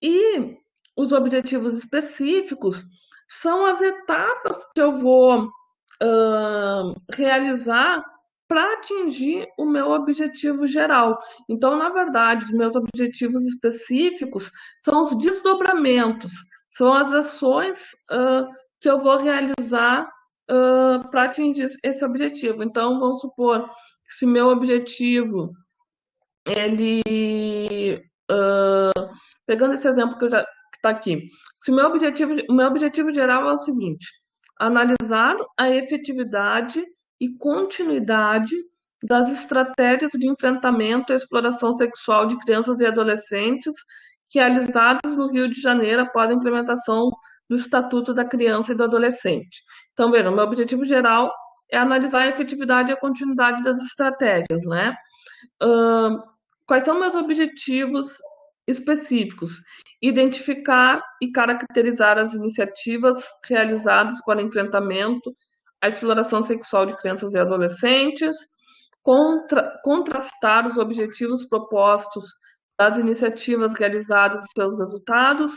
[0.01, 0.55] E
[0.97, 2.83] os objetivos específicos
[3.27, 8.03] são as etapas que eu vou uh, realizar
[8.47, 11.19] para atingir o meu objetivo geral.
[11.47, 14.51] Então, na verdade, os meus objetivos específicos
[14.83, 16.31] são os desdobramentos,
[16.71, 18.45] são as ações uh,
[18.81, 20.09] que eu vou realizar
[20.49, 22.63] uh, para atingir esse objetivo.
[22.63, 25.51] Então, vamos supor que se meu objetivo,
[26.45, 29.09] ele, uh,
[29.45, 31.27] pegando esse exemplo que está aqui,
[31.61, 34.07] se meu objetivo, meu objetivo geral é o seguinte:
[34.59, 36.83] analisar a efetividade
[37.21, 38.55] e continuidade
[39.03, 43.73] das estratégias de enfrentamento à exploração sexual de crianças e adolescentes
[44.33, 47.09] realizadas no Rio de Janeiro após a implementação
[47.49, 49.63] do Estatuto da Criança e do Adolescente.
[49.93, 51.33] Então, vejam, meu objetivo geral
[51.71, 54.95] é analisar a efetividade e a continuidade das estratégias, né?
[55.61, 56.21] Uh,
[56.65, 58.17] quais são meus objetivos
[58.67, 59.61] específicos?
[60.01, 65.33] Identificar e caracterizar as iniciativas realizadas para enfrentamento
[65.81, 68.35] à exploração sexual de crianças e adolescentes,
[69.01, 72.25] contra, contrastar os objetivos propostos
[72.77, 75.51] das iniciativas realizadas e seus resultados,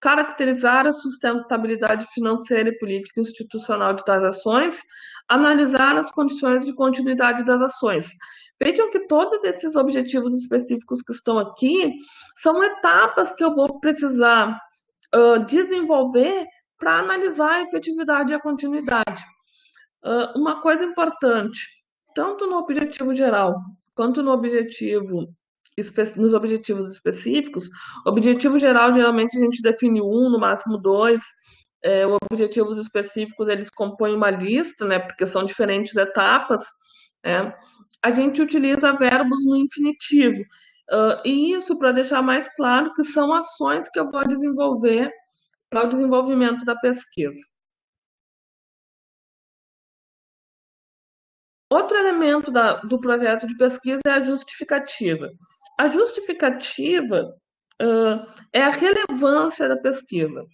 [0.00, 4.80] caracterizar a sustentabilidade financeira e política institucional de tais ações,
[5.28, 8.08] analisar as condições de continuidade das ações.
[8.62, 11.92] Vejam que todos esses objetivos específicos que estão aqui
[12.36, 14.56] são etapas que eu vou precisar
[15.14, 16.46] uh, desenvolver
[16.78, 19.24] para analisar a efetividade e a continuidade.
[20.04, 21.60] Uh, uma coisa importante,
[22.14, 23.56] tanto no objetivo geral
[23.94, 25.28] quanto no objetivo
[26.16, 27.68] nos objetivos específicos.
[28.06, 31.22] Objetivo geral, geralmente a gente define um, no máximo dois.
[31.84, 36.62] é, objetivos específicos eles compõem uma lista, né, porque são diferentes etapas,
[37.24, 37.54] é,
[38.02, 40.42] a gente utiliza verbos no infinitivo.
[40.90, 45.10] Uh, e isso para deixar mais claro que são ações que eu vou desenvolver
[45.70, 47.40] para o desenvolvimento da pesquisa.
[51.70, 55.30] Outro elemento da, do projeto de pesquisa é a justificativa.
[55.78, 57.34] A justificativa
[57.82, 60.44] uh, é a relevância da pesquisa.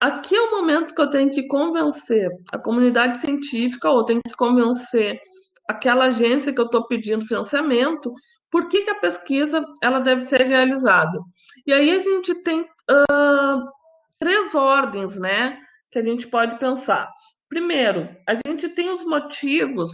[0.00, 4.34] Aqui é o momento que eu tenho que convencer a comunidade científica ou tenho que
[4.34, 5.20] convencer
[5.68, 8.12] aquela agência que eu estou pedindo financiamento
[8.50, 11.18] por que, que, a pesquisa ela deve ser realizada.
[11.66, 13.70] E aí a gente tem uh,
[14.18, 15.56] três ordens né,
[15.90, 17.08] que a gente pode pensar.
[17.48, 19.90] Primeiro, a gente tem os motivos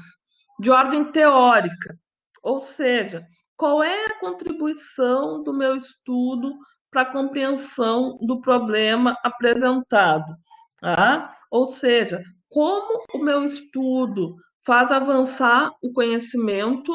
[0.59, 1.95] de ordem teórica,
[2.43, 3.23] ou seja,
[3.57, 6.53] qual é a contribuição do meu estudo
[6.91, 10.35] para a compreensão do problema apresentado.
[10.81, 11.35] Tá?
[11.51, 16.93] Ou seja, como o meu estudo faz avançar o conhecimento,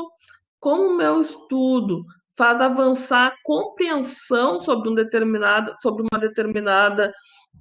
[0.60, 2.04] como o meu estudo
[2.38, 7.12] faz avançar a compreensão sobre, um determinado, sobre uma determinada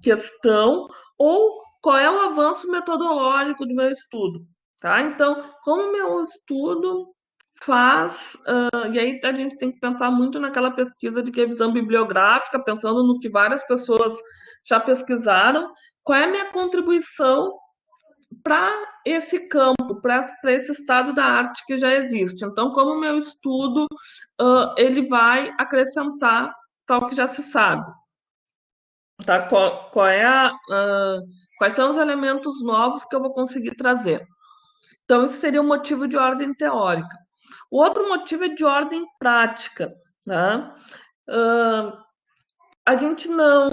[0.03, 0.86] questão,
[1.18, 4.40] ou qual é o avanço metodológico do meu estudo.
[4.80, 5.03] Tá?
[5.03, 7.14] Então, como o meu estudo
[7.62, 12.62] faz, uh, e aí a gente tem que pensar muito naquela pesquisa de revisão bibliográfica,
[12.62, 14.14] pensando no que várias pessoas
[14.66, 15.70] já pesquisaram,
[16.03, 17.53] qual é a minha contribuição
[18.42, 18.72] para
[19.05, 22.44] esse campo, para esse estado da arte que já existe.
[22.44, 23.86] Então, como o meu estudo
[24.40, 26.55] uh, ele vai acrescentar
[26.88, 27.88] o que já se sabe.
[29.24, 29.46] Tá?
[29.48, 31.20] Qual, qual é a, uh,
[31.59, 34.26] quais são os elementos novos que eu vou conseguir trazer?
[35.05, 37.16] Então, esse seria o motivo de ordem teórica.
[37.70, 39.92] O outro motivo é de ordem prática.
[40.26, 40.72] Né?
[41.28, 41.92] Uh,
[42.86, 43.70] a gente não,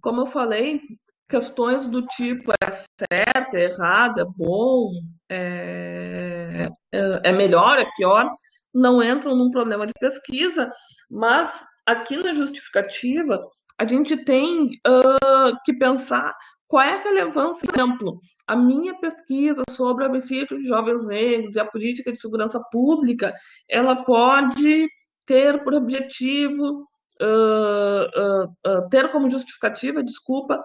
[0.00, 0.80] como eu falei,
[1.28, 4.90] questões do tipo é certo, é errado, é bom,
[5.30, 8.30] é, é, é melhor, é pior,
[8.72, 10.70] não entram num problema de pesquisa,
[11.10, 13.42] mas aqui na justificativa
[13.78, 16.34] a gente tem uh, que pensar
[16.68, 21.54] qual é a relevância, por exemplo, a minha pesquisa sobre o homicídio de jovens negros
[21.54, 23.32] e a política de segurança pública,
[23.68, 24.88] ela pode
[25.24, 26.86] ter por objetivo
[27.22, 30.60] uh, uh, ter como justificativa, desculpa,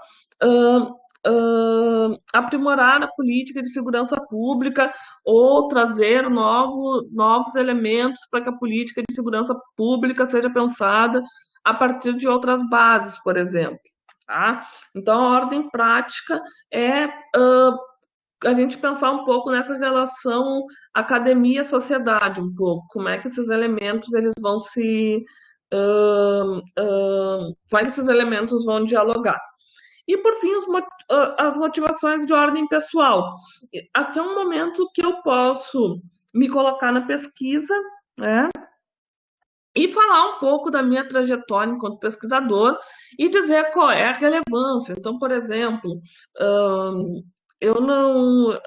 [2.34, 4.92] aprimorar a política de segurança pública
[5.24, 11.22] ou trazer novo, novos elementos para que a política de segurança pública seja pensada
[11.64, 13.91] a partir de outras bases, por exemplo.
[14.32, 14.62] Tá?
[14.96, 17.78] Então, a ordem prática é uh,
[18.46, 20.64] a gente pensar um pouco nessa relação
[20.94, 25.22] academia-sociedade, um pouco, como é que esses elementos eles vão se
[25.74, 29.38] uh, uh, como é que esses elementos vão dialogar.
[30.08, 30.66] E, por fim, os,
[31.38, 33.34] as motivações de ordem pessoal.
[33.94, 36.00] Aqui é um momento que eu posso
[36.34, 37.76] me colocar na pesquisa,
[38.18, 38.48] né?
[39.76, 42.78] E falar um pouco da minha trajetória enquanto pesquisador
[43.18, 44.94] e dizer qual é a relevância.
[44.98, 46.02] Então, por exemplo,
[47.62, 48.60] eu não,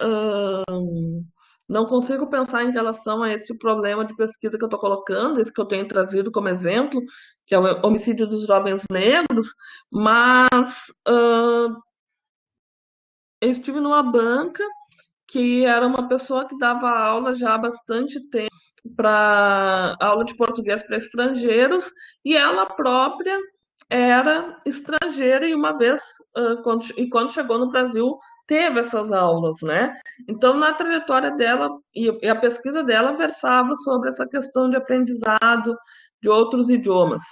[1.68, 5.52] não consigo pensar em relação a esse problema de pesquisa que eu estou colocando, esse
[5.52, 7.00] que eu tenho trazido como exemplo,
[7.46, 9.48] que é o homicídio dos jovens negros,
[9.90, 11.74] mas uh,
[13.40, 14.64] eu estive numa banca
[15.28, 18.55] que era uma pessoa que dava aula já há bastante tempo
[18.97, 21.91] para aula de português para estrangeiros
[22.24, 23.39] e ela própria
[23.91, 26.01] era estrangeira e uma vez
[26.37, 29.95] uh, quando, e quando chegou no Brasil teve essas aulas, né?
[30.28, 35.76] Então, na trajetória dela e a pesquisa dela versava sobre essa questão de aprendizado
[36.22, 37.22] de outros idiomas.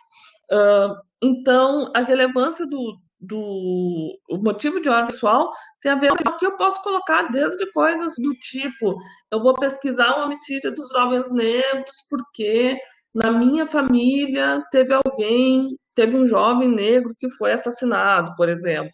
[0.51, 5.51] Uh, então, a relevância do, do o motivo de ordem pessoal
[5.81, 8.97] tem a ver com o que eu posso colocar desde coisas do tipo
[9.31, 12.77] eu vou pesquisar o homicídio dos jovens negros porque
[13.15, 18.91] na minha família teve alguém, teve um jovem negro que foi assassinado, por exemplo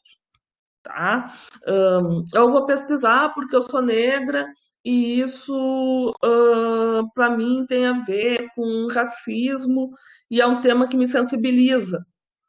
[0.88, 1.32] tá?
[1.66, 4.46] Um, eu vou pesquisar porque eu sou negra
[4.84, 9.90] e isso uh, para mim tem a ver com racismo
[10.30, 12.04] e é um tema que me sensibiliza.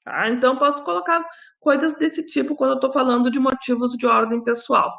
[0.09, 0.27] Tá?
[0.27, 1.23] Então posso colocar
[1.59, 4.91] coisas desse tipo quando eu estou falando de motivos de ordem pessoal.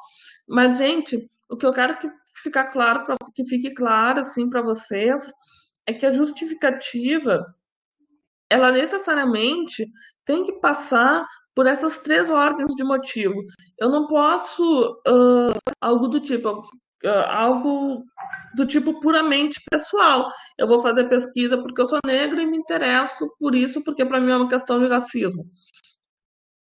[0.49, 1.19] Mas gente,
[1.51, 2.09] o que eu quero que
[2.43, 5.33] ficar claro, pra, que fique claro assim para vocês,
[5.85, 7.45] é que a justificativa
[8.49, 9.85] ela necessariamente
[10.25, 13.35] tem que passar por essas três ordens de motivo.
[13.79, 16.57] Eu não posso uh, algo do tipo
[17.09, 18.05] algo
[18.55, 20.31] do tipo puramente pessoal.
[20.59, 24.21] Eu vou fazer pesquisa porque eu sou negra e me interesso por isso porque para
[24.21, 25.45] mim é uma questão de racismo.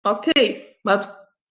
[0.04, 0.32] Ok,
[0.84, 1.08] mas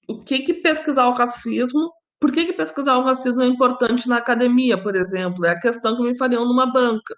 [0.07, 4.17] o que, que pesquisar o racismo, por que, que pesquisar o racismo é importante na
[4.17, 7.15] academia, por exemplo, é a questão que me fariam numa banca.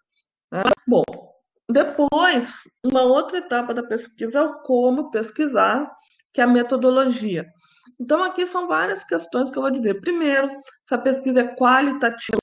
[0.52, 0.64] Né?
[0.88, 1.04] Bom,
[1.70, 5.92] depois, uma outra etapa da pesquisa é o como pesquisar,
[6.34, 7.46] que é a metodologia.
[8.00, 10.00] Então, aqui são várias questões que eu vou dizer.
[10.00, 10.48] Primeiro,
[10.86, 12.40] se a pesquisa é qualitativa.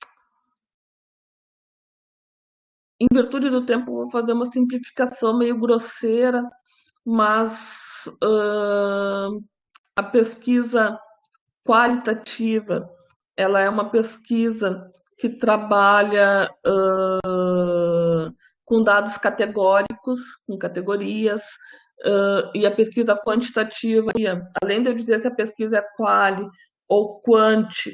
[2.99, 6.43] Em virtude do tempo, vou fazer uma simplificação meio grosseira,
[7.05, 9.43] mas uh,
[9.97, 10.97] a pesquisa
[11.65, 12.89] qualitativa
[13.37, 18.33] ela é uma pesquisa que trabalha uh,
[18.63, 21.43] com dados categóricos, com categorias,
[22.03, 24.11] uh, e a pesquisa quantitativa,
[24.61, 26.45] além de eu dizer se a pesquisa é quali
[26.87, 27.91] ou quanti,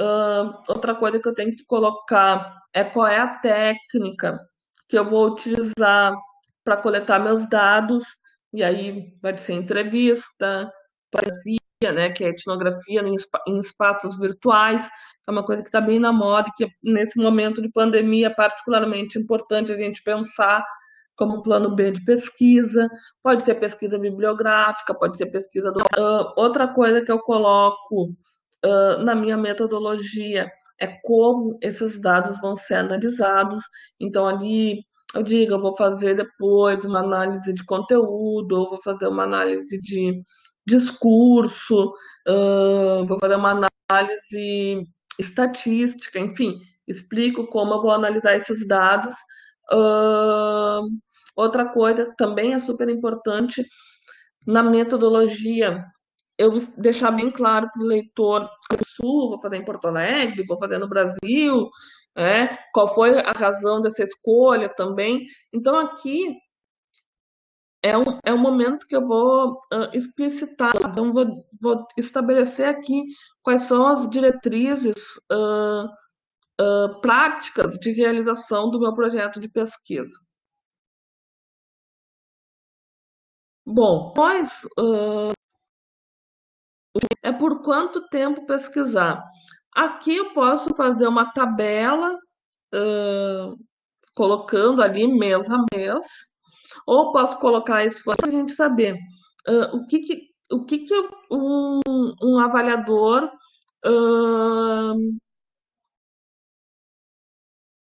[0.00, 4.38] uh, outra coisa que eu tenho que colocar é qual é a técnica
[4.88, 6.14] que eu vou utilizar
[6.64, 8.04] para coletar meus dados,
[8.52, 10.70] e aí vai ser entrevista,
[11.10, 13.02] poesia, né, que é etnografia
[13.46, 14.88] em espaços virtuais,
[15.26, 18.34] é uma coisa que está bem na moda e que nesse momento de pandemia é
[18.34, 20.64] particularmente importante a gente pensar
[21.18, 22.88] como plano B de pesquisa,
[23.22, 25.80] pode ser pesquisa bibliográfica, pode ser pesquisa do...
[25.80, 28.14] Uh, outra coisa que eu coloco
[28.64, 30.48] uh, na minha metodologia
[30.80, 33.64] é como esses dados vão ser analisados.
[34.00, 34.78] Então, ali
[35.14, 39.80] eu digo, eu vou fazer depois uma análise de conteúdo, ou vou fazer uma análise
[39.80, 40.20] de
[40.66, 41.92] discurso,
[42.28, 43.58] uh, vou fazer uma
[43.90, 44.84] análise
[45.18, 49.12] estatística, enfim, explico como eu vou analisar esses dados.
[49.72, 50.86] Uh,
[51.38, 53.64] outra coisa também é super importante
[54.46, 55.84] na metodologia,
[56.38, 60.58] eu deixar bem claro para o leitor do Sul, vou fazer em Porto Alegre, vou
[60.58, 61.68] fazer no Brasil,
[62.16, 65.24] é, qual foi a razão dessa escolha também.
[65.52, 66.34] Então, aqui
[67.82, 73.02] é um, é um momento que eu vou uh, explicitar, então vou, vou estabelecer aqui
[73.42, 74.96] quais são as diretrizes
[75.30, 75.84] uh,
[76.60, 80.14] uh, práticas de realização do meu projeto de pesquisa.
[83.70, 84.62] Bom, nós
[87.22, 89.22] é por quanto tempo pesquisar.
[89.74, 92.16] Aqui eu posso fazer uma tabela
[94.14, 96.04] colocando ali mês a mês,
[96.86, 98.94] ou posso colocar isso para a gente saber
[99.46, 100.94] uh, o que, que o que, que
[101.30, 101.80] um,
[102.22, 103.30] um avaliador
[103.84, 105.18] uh,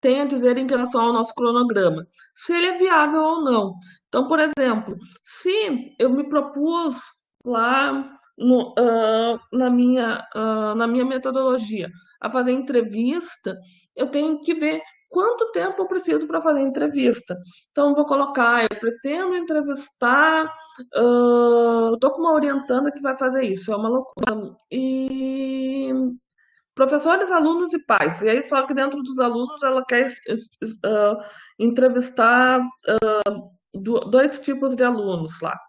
[0.01, 3.73] tem a dizer em relação ao nosso cronograma, se ele é viável ou não.
[4.07, 6.95] Então, por exemplo, se eu me propus
[7.43, 11.89] lá no, uh, na, minha, uh, na minha metodologia
[12.21, 13.57] a fazer entrevista,
[13.95, 17.35] eu tenho que ver quanto tempo eu preciso para fazer entrevista.
[17.71, 20.45] Então, vou colocar, eu pretendo entrevistar,
[20.95, 24.55] uh, estou com uma orientanda que vai fazer isso, é uma loucura.
[24.71, 25.91] E
[26.77, 28.21] professores, alunos e pais.
[28.21, 31.17] E aí, só que dentro dos alunos, ela quer uh,
[31.59, 35.59] entrevistar uh, dois tipos de alunos lá.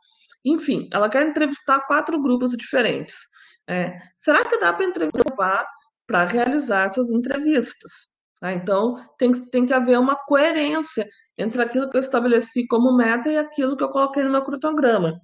[0.45, 3.17] Enfim, ela quer entrevistar quatro grupos diferentes.
[3.69, 5.67] É, será que dá para entrevistar
[6.07, 7.91] para realizar essas entrevistas?
[8.41, 8.53] Tá?
[8.53, 11.07] Então, tem, tem que haver uma coerência
[11.39, 15.19] entre aquilo que eu estabeleci como meta e aquilo que eu coloquei no meu cronograma.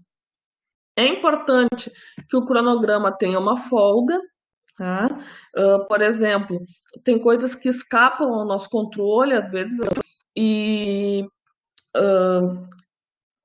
[0.97, 1.91] É importante
[2.29, 4.19] que o cronograma tenha uma folga,
[4.77, 5.09] tá?
[5.57, 6.61] Uh, por exemplo,
[7.05, 9.79] tem coisas que escapam ao nosso controle, às vezes,
[10.37, 11.25] e
[11.97, 12.69] uh,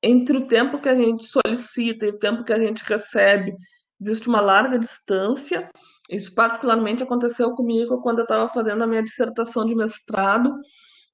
[0.02, 3.54] entre o tempo que a gente solicita e o tempo que a gente recebe,
[4.02, 5.70] existe uma larga distância,
[6.10, 10.52] isso particularmente aconteceu comigo quando eu estava fazendo a minha dissertação de mestrado.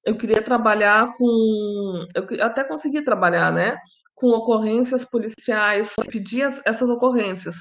[0.04, 2.06] Eu queria trabalhar com.
[2.14, 3.76] Eu até consegui trabalhar, né?
[4.14, 7.56] Com ocorrências policiais, pedi essas ocorrências.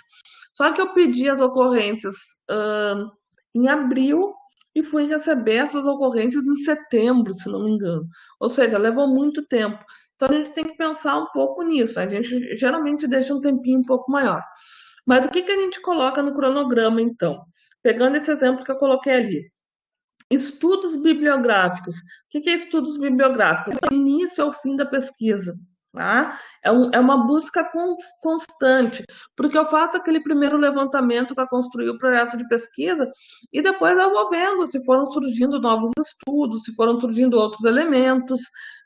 [0.55, 2.15] Só que eu pedi as ocorrências
[2.49, 3.11] uh,
[3.53, 4.33] em abril
[4.73, 8.07] e fui receber essas ocorrências em setembro, se não me engano.
[8.39, 9.83] Ou seja, levou muito tempo.
[10.15, 11.99] Então a gente tem que pensar um pouco nisso.
[11.99, 14.41] A gente geralmente deixa um tempinho um pouco maior.
[15.05, 17.43] Mas o que, que a gente coloca no cronograma, então?
[17.83, 19.51] Pegando esse exemplo que eu coloquei ali.
[20.31, 21.95] Estudos bibliográficos.
[21.95, 23.75] O que, é estudos bibliográficos?
[23.89, 25.53] Do início ao fim da pesquisa.
[25.95, 26.37] Tá?
[26.61, 27.65] É, um, é, uma busca
[28.21, 33.09] constante, porque eu faço aquele primeiro levantamento para construir o projeto de pesquisa
[33.53, 38.41] e depois eu vou vendo se foram surgindo novos estudos, se foram surgindo outros elementos,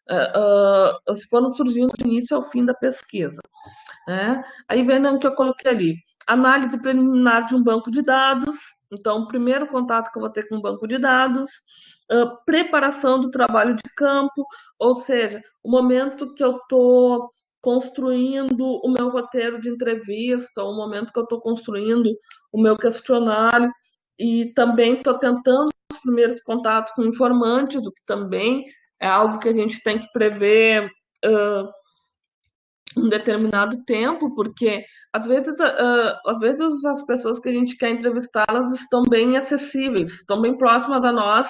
[0.08, 3.42] uh, uh, se foram surgindo do início ao fim da pesquisa.
[4.08, 4.44] Né?
[4.68, 5.96] Aí vem o que eu coloquei ali
[6.28, 8.56] análise preliminar de um banco de dados.
[8.92, 11.50] Então, o primeiro contato que eu vou ter com um banco de dados,
[12.46, 14.46] preparação do trabalho de campo,
[14.80, 17.30] ou seja, o momento que eu estou
[17.62, 22.10] construindo o meu roteiro de entrevista, o momento que eu estou construindo
[22.52, 23.70] o meu questionário,
[24.20, 28.66] e também estou tentando os primeiros contatos com informantes, o que também
[29.02, 30.86] é algo que a gente tem que prever
[31.26, 31.70] uh,
[32.98, 34.84] um determinado tempo, porque
[35.14, 39.38] às vezes, uh, às vezes as pessoas que a gente quer entrevistar elas estão bem
[39.38, 41.50] acessíveis, estão bem próximas a nós,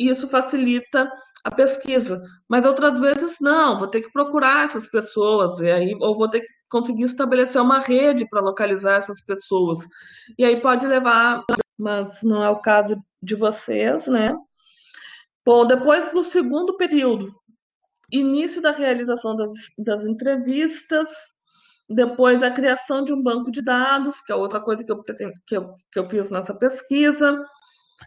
[0.00, 1.10] e isso facilita
[1.44, 2.22] a pesquisa.
[2.48, 6.40] Mas outras vezes não, vou ter que procurar essas pessoas, e aí, ou vou ter
[6.40, 9.78] que conseguir estabelecer uma rede para localizar essas pessoas.
[10.38, 11.44] E aí pode levar
[11.80, 14.34] mas não é o caso de vocês, né?
[15.46, 17.32] Bom, depois do segundo período,
[18.12, 21.08] início da realização das, das entrevistas,
[21.88, 25.56] depois a criação de um banco de dados, que é outra coisa que eu, que
[25.56, 27.32] eu, que eu fiz nessa pesquisa.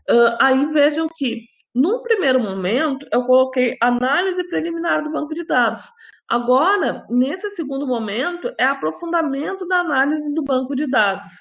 [0.09, 1.41] Uh, aí vejam que,
[1.73, 5.83] num primeiro momento, eu coloquei análise preliminar do banco de dados.
[6.29, 11.31] Agora, nesse segundo momento, é aprofundamento da análise do banco de dados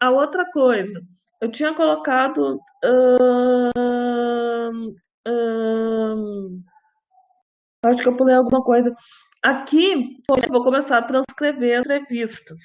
[0.00, 1.00] a outra coisa,
[1.40, 2.60] eu tinha colocado.
[7.84, 8.92] acho que eu pulei alguma coisa.
[9.42, 12.58] Aqui, vou começar a transcrever entrevistas.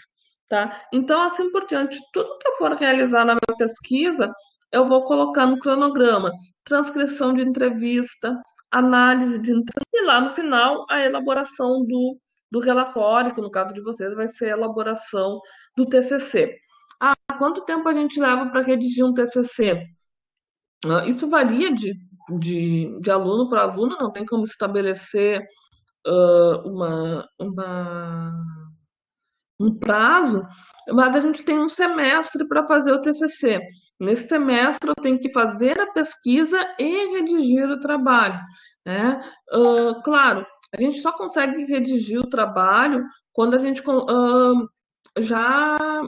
[0.54, 0.70] Tá?
[0.94, 4.32] Então, assim por diante, tudo que eu for realizar na minha pesquisa,
[4.72, 6.30] eu vou colocar no cronograma.
[6.64, 8.40] Transcrição de entrevista,
[8.70, 12.20] análise de entrevista, e lá no final, a elaboração do,
[12.52, 15.40] do relatório, que no caso de vocês vai ser a elaboração
[15.76, 16.56] do TCC.
[17.02, 19.82] Ah, quanto tempo a gente leva para redigir um TCC?
[20.86, 21.96] Ah, isso varia de,
[22.38, 25.44] de, de aluno para aluno, não tem como estabelecer
[26.06, 28.32] uh, uma, uma,
[29.64, 30.46] um prazo,
[30.90, 33.60] mas a gente tem um semestre para fazer o TCC.
[34.00, 38.40] Nesse semestre, eu tenho que fazer a pesquisa e redigir o trabalho.
[38.86, 39.22] Né?
[39.54, 40.46] Uh, claro,
[40.76, 44.68] a gente só consegue redigir o trabalho quando a gente uh,
[45.20, 46.02] já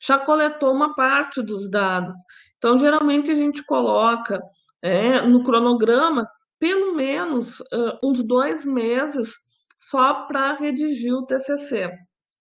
[0.00, 2.14] já coletou uma parte dos dados.
[2.58, 4.40] Então, geralmente a gente coloca
[4.80, 6.28] é, no cronograma
[6.60, 7.60] pelo menos
[8.04, 9.32] uns dois meses
[9.88, 11.90] só para redigir o TCC.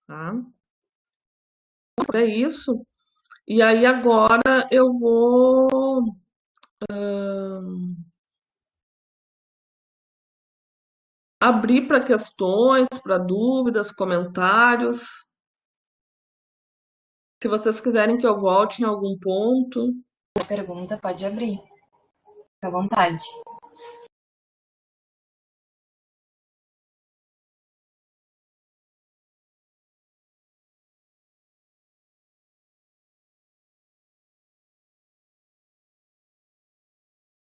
[0.07, 0.33] Tá?
[2.15, 2.71] É isso.
[3.47, 6.03] E aí agora eu vou
[11.41, 15.01] abrir para questões, para dúvidas, comentários.
[17.41, 19.91] Se vocês quiserem que eu volte em algum ponto.
[20.47, 21.57] Pergunta pode abrir.
[21.57, 23.25] Fique à vontade.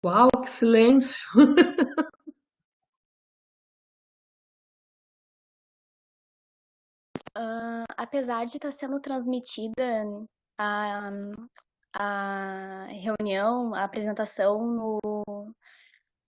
[0.04, 1.24] Uau, que silêncio!
[7.34, 10.04] Uh, apesar de estar tá sendo transmitida
[10.58, 11.10] a,
[11.94, 15.00] a reunião, a apresentação no,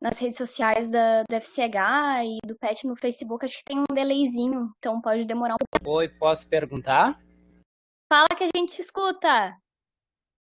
[0.01, 3.95] nas redes sociais da, do FCH e do PET no Facebook, acho que tem um
[3.95, 5.99] delayzinho, então pode demorar um pouco.
[5.99, 7.21] Oi, posso perguntar?
[8.11, 9.55] Fala que a gente escuta.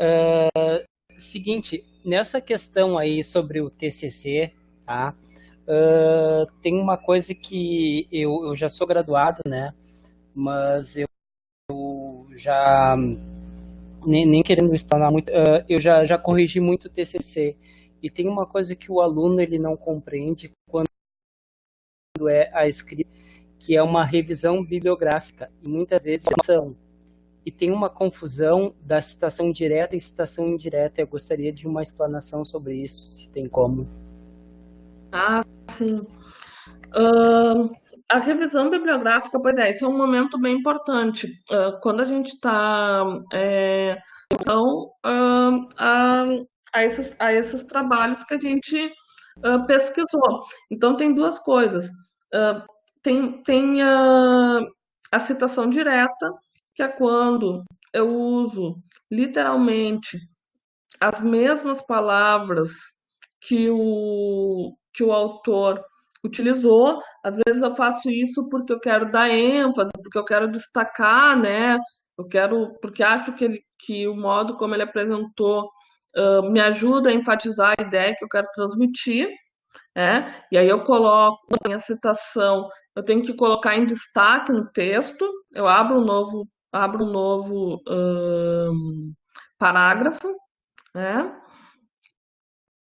[0.01, 0.84] Uh,
[1.20, 4.53] seguinte, nessa questão aí sobre o TCC,
[4.86, 5.16] tá?
[5.64, 9.74] Uh, tem uma coisa que eu, eu já sou graduado, né?
[10.34, 11.07] mas eu,
[11.70, 12.95] eu já
[14.05, 17.55] nem, nem, querendo explanar muito, uh, eu já, já corrigi muito o TCC
[18.01, 20.88] e tem uma coisa que o aluno ele não compreende quando
[22.30, 23.12] é a escrita,
[23.59, 26.76] que é uma revisão bibliográfica e muitas vezes são
[27.45, 31.01] e tem uma confusão da citação direta e citação indireta.
[31.01, 33.87] Eu gostaria de uma explanação sobre isso, se tem como.
[35.11, 36.05] Ah, sim.
[36.95, 37.73] Uh,
[38.09, 41.27] a revisão bibliográfica, pois é, esse é um momento bem importante.
[41.49, 43.97] Uh, quando a gente está é,
[44.31, 46.25] então, uh, a,
[46.73, 48.93] a, esses, a esses trabalhos que a gente
[49.65, 50.41] pesquisou.
[50.69, 51.89] Então, tem duas coisas.
[53.01, 56.31] tem tem a citação direta,
[56.82, 57.63] que é quando
[57.93, 58.75] eu uso
[59.11, 60.17] literalmente
[60.99, 62.69] as mesmas palavras
[63.39, 65.79] que o, que o autor
[66.25, 66.97] utilizou.
[67.23, 71.77] Às vezes eu faço isso porque eu quero dar ênfase, porque eu quero destacar, né?
[72.17, 75.69] Eu quero, porque acho que, ele, que o modo como ele apresentou
[76.17, 79.27] uh, me ajuda a enfatizar a ideia que eu quero transmitir.
[79.95, 80.43] né?
[80.51, 81.39] E aí eu coloco
[81.71, 87.05] a citação, eu tenho que colocar em destaque no texto, eu abro um novo, abro
[87.05, 87.82] um novo
[89.57, 90.36] parágrafo,
[90.95, 91.41] né?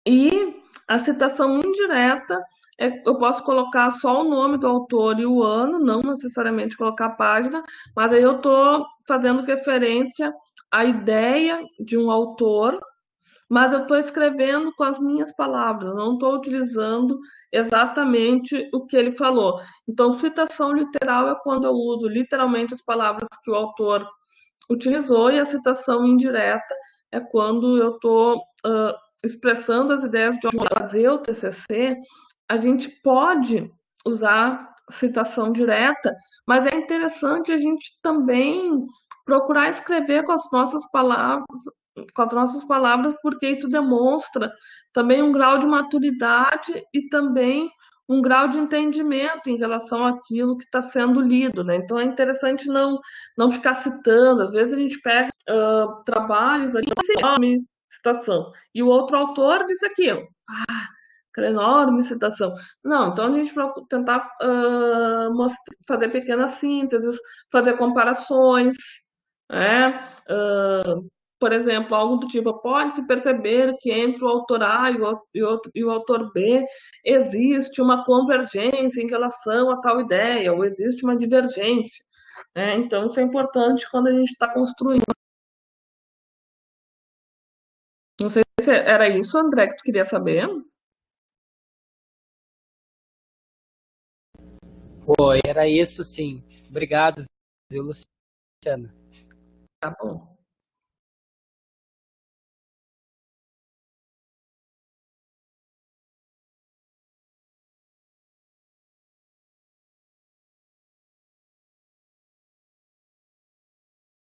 [0.06, 0.54] E
[0.88, 2.38] A citação indireta,
[2.78, 7.06] é, eu posso colocar só o nome do autor e o ano, não necessariamente colocar
[7.06, 7.62] a página,
[7.96, 10.32] mas aí eu estou fazendo referência
[10.70, 12.78] à ideia de um autor,
[13.54, 17.16] mas eu estou escrevendo com as minhas palavras, não estou utilizando
[17.52, 19.60] exatamente o que ele falou.
[19.88, 24.04] Então, citação literal é quando eu uso literalmente as palavras que o autor
[24.68, 26.74] utilizou, e a citação indireta
[27.12, 28.92] é quando eu estou uh,
[29.24, 31.96] expressando as ideias de fazer o TCC,
[32.50, 33.68] a gente pode
[34.04, 36.12] usar citação direta,
[36.44, 38.84] mas é interessante a gente também
[39.24, 41.62] procurar escrever com as nossas palavras,
[42.14, 44.52] com as nossas palavras, porque isso demonstra
[44.92, 47.70] também um grau de maturidade e também
[48.08, 51.76] um grau de entendimento em relação àquilo que está sendo lido, né?
[51.76, 52.98] Então é interessante não
[53.36, 54.42] não ficar citando.
[54.42, 56.72] Às vezes a gente pega uh, trabalhos
[57.20, 60.20] nome, citação, e o outro autor disse aquilo.
[60.48, 60.86] Ah,
[61.32, 62.54] aquela enorme citação.
[62.84, 67.18] Não, então a gente vai tentar uh, mostrar, fazer pequenas sínteses,
[67.50, 68.76] fazer comparações,
[69.50, 70.08] né?
[70.30, 71.08] Uh,
[71.38, 75.42] por exemplo, algo do tipo, pode-se perceber que entre o autor A e o, e,
[75.42, 76.64] o, e o autor B
[77.04, 82.04] existe uma convergência em relação a tal ideia, ou existe uma divergência.
[82.54, 82.76] Né?
[82.76, 85.04] Então, isso é importante quando a gente está construindo.
[88.20, 90.48] Não sei se era isso, André, que tu queria saber.
[95.04, 96.42] Foi, era isso sim.
[96.70, 97.24] Obrigado,
[97.70, 98.94] viu, Luciana?
[99.80, 100.33] Tá bom.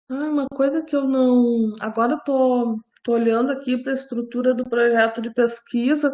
[0.09, 1.75] Ah, uma coisa que eu não.
[1.79, 6.11] Agora eu tô, tô olhando aqui para a estrutura do projeto de pesquisa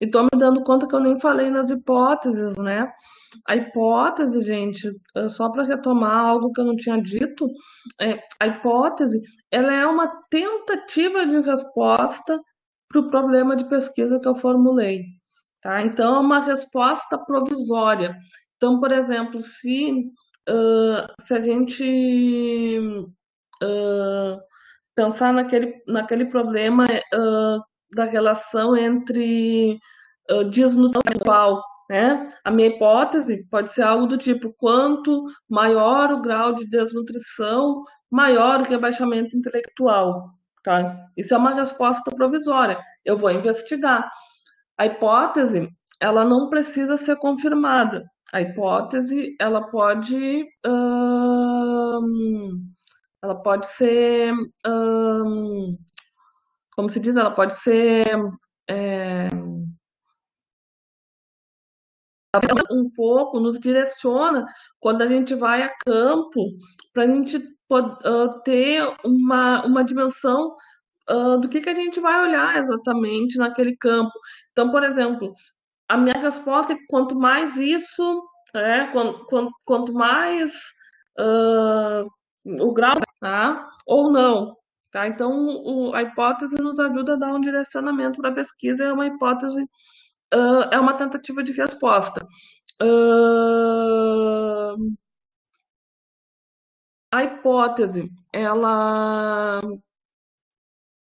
[0.00, 2.90] e tô me dando conta que eu nem falei nas hipóteses, né?
[3.46, 7.46] A hipótese, gente, é só para retomar algo que eu não tinha dito,
[8.00, 9.20] é, a hipótese
[9.50, 12.40] ela é uma tentativa de resposta
[12.88, 15.04] para o problema de pesquisa que eu formulei.
[15.62, 15.82] Tá?
[15.82, 18.16] Então, é uma resposta provisória.
[18.56, 19.90] Então, por exemplo, se,
[20.48, 21.84] uh, se a gente
[24.94, 27.60] pensar naquele, naquele problema uh,
[27.94, 29.78] da relação entre
[30.30, 32.26] uh, desnutrição né?
[32.44, 38.60] A minha hipótese pode ser algo do tipo: quanto maior o grau de desnutrição, maior
[38.60, 40.30] o rebaixamento intelectual.
[40.64, 40.96] Tá?
[41.16, 42.78] Isso é uma resposta provisória.
[43.04, 44.08] Eu vou investigar.
[44.76, 45.68] A hipótese,
[46.00, 48.04] ela não precisa ser confirmada.
[48.32, 50.44] A hipótese, ela pode
[53.22, 54.32] ela pode ser,
[54.66, 55.76] hum,
[56.74, 58.04] como se diz, ela pode ser
[58.68, 59.28] é,
[62.70, 64.46] um pouco, nos direciona
[64.80, 66.50] quando a gente vai a campo,
[66.92, 70.54] para a gente uh, ter uma, uma dimensão
[71.10, 74.12] uh, do que, que a gente vai olhar exatamente naquele campo.
[74.52, 75.32] Então, por exemplo,
[75.88, 78.22] a minha resposta é que quanto mais isso,
[78.54, 80.52] é, quanto, quanto, quanto mais
[81.18, 82.02] uh,
[82.62, 82.94] o grau,
[83.26, 83.68] tá?
[83.86, 84.56] Ou não,
[84.92, 85.08] tá?
[85.08, 85.32] Então,
[85.64, 89.62] o, a hipótese nos ajuda a dar um direcionamento para a pesquisa, é uma hipótese,
[90.34, 92.24] uh, é uma tentativa de resposta.
[92.80, 94.76] Uh,
[97.12, 99.60] a hipótese, ela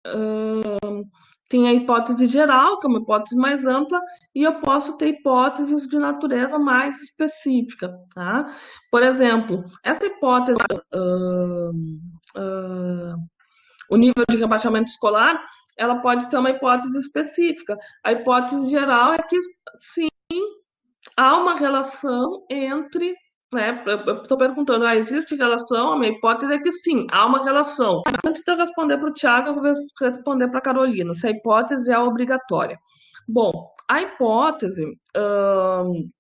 [0.07, 1.05] uh,
[1.51, 4.01] tem a hipótese geral, que é uma hipótese mais ampla,
[4.35, 8.47] e eu posso ter hipóteses de natureza mais específica, tá?
[8.91, 10.57] Por exemplo, essa hipótese,
[10.95, 11.71] uh,
[12.39, 13.17] uh,
[13.91, 15.43] o nível de rebaixamento escolar,
[15.77, 17.77] ela pode ser uma hipótese específica.
[18.05, 19.37] A hipótese geral é que,
[19.81, 20.09] sim,
[21.17, 23.13] há uma relação entre
[23.53, 23.85] né?
[24.23, 25.93] Estou perguntando, ah, existe relação?
[25.93, 28.03] A minha hipótese é que sim, há uma relação.
[28.27, 31.31] Antes de eu responder para o Tiago, eu vou responder para a Carolina, se a
[31.31, 32.79] hipótese é obrigatória.
[33.29, 34.85] Bom, a hipótese,
[35.17, 36.11] hum,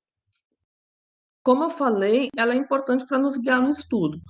[1.42, 4.20] como eu falei, ela é importante para nos guiar no estudo.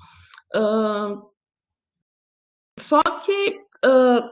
[0.55, 1.23] Hum,
[2.79, 4.31] só que hum,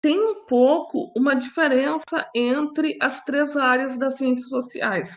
[0.00, 5.16] tem um pouco uma diferença entre as três áreas das ciências sociais.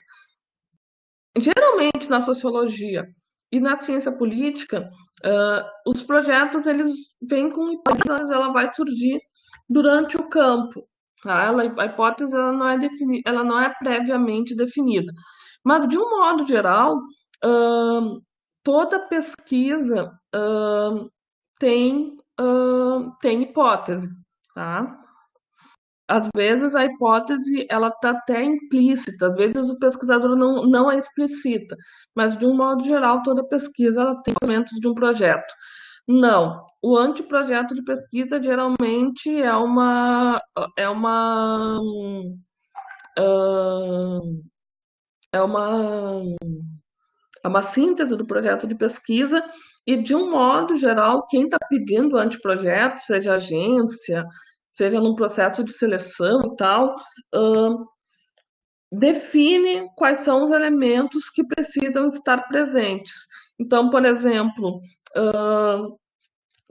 [1.38, 3.08] Geralmente na sociologia
[3.52, 4.90] e na ciência política,
[5.26, 9.20] uh, os projetos eles vêm com hipóteses, ela vai surgir
[9.70, 10.88] durante o campo.
[11.24, 11.46] Tá?
[11.46, 15.12] Ela, a hipótese ela não, é defini ela não é previamente definida.
[15.64, 18.22] Mas, de um modo geral, uh,
[18.64, 21.10] toda pesquisa uh,
[21.60, 22.18] tem,
[23.22, 24.10] tem hipótese.
[24.54, 25.03] Tá?
[26.08, 30.98] Às vezes a hipótese ela está até implícita, às vezes o pesquisador não, não é
[30.98, 31.76] explicita,
[32.16, 35.54] mas de um modo geral toda pesquisa ela tem elementos de um projeto.
[36.08, 40.42] Não, o anteprojeto de pesquisa geralmente é uma
[40.78, 41.80] é uma
[45.32, 46.22] é uma
[47.44, 49.44] é uma síntese do projeto de pesquisa
[49.86, 54.26] e de um modo geral quem está pedindo o anteprojeto, seja agência,
[54.74, 56.96] seja num processo de seleção e tal,
[57.36, 57.86] uh,
[58.92, 63.14] define quais são os elementos que precisam estar presentes.
[63.60, 64.78] Então, por exemplo,
[65.18, 65.98] uh,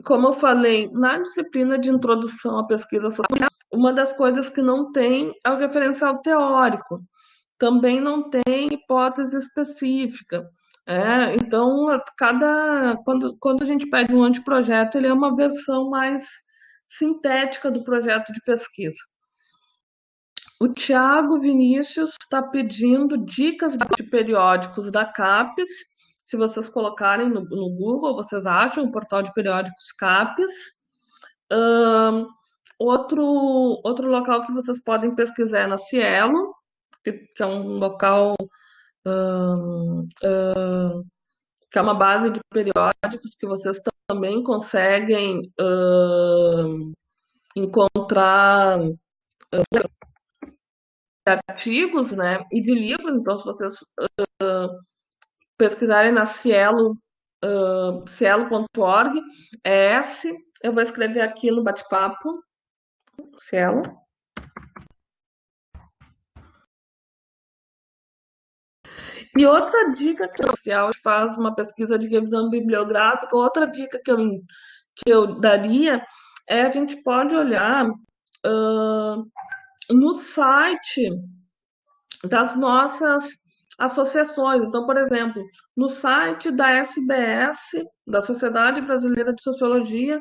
[0.04, 4.92] como eu falei, na disciplina de introdução à pesquisa social, uma das coisas que não
[4.92, 7.00] tem é o referencial teórico.
[7.58, 10.44] Também não tem hipótese específica.
[10.86, 11.86] É, então,
[12.18, 16.26] cada quando, quando a gente pede um anteprojeto, ele é uma versão mais
[16.96, 18.98] sintética do projeto de pesquisa.
[20.60, 25.68] O Tiago Vinícius está pedindo dicas de periódicos da CAPES.
[26.24, 30.52] Se vocês colocarem no, no Google, vocês acham o portal de periódicos CAPES.
[31.52, 32.28] Um,
[32.78, 33.24] outro,
[33.84, 36.54] outro local que vocês podem pesquisar é na Cielo,
[37.02, 38.36] que, que é um local
[39.04, 41.04] um, um,
[41.72, 46.92] que é uma base de periódicos que vocês também conseguem uh,
[47.56, 48.92] encontrar uh,
[51.48, 53.16] artigos né, e de livros.
[53.16, 53.76] Então, se vocês
[54.42, 54.68] uh,
[55.56, 56.94] pesquisarem na cielo,
[57.42, 59.18] uh, cielo.org,
[59.64, 60.30] é S,
[60.62, 62.42] eu vou escrever aqui no bate-papo,
[63.38, 63.80] cielo.
[69.36, 74.10] E outra dica que o social faz uma pesquisa de revisão bibliográfica, outra dica que
[74.10, 74.18] eu,
[74.96, 76.04] que eu daria
[76.48, 79.24] é a gente pode olhar uh,
[79.90, 81.08] no site
[82.24, 83.30] das nossas
[83.78, 84.64] associações.
[84.64, 85.42] Então, por exemplo,
[85.76, 87.58] no site da SBS,
[88.06, 90.20] da Sociedade Brasileira de Sociologia,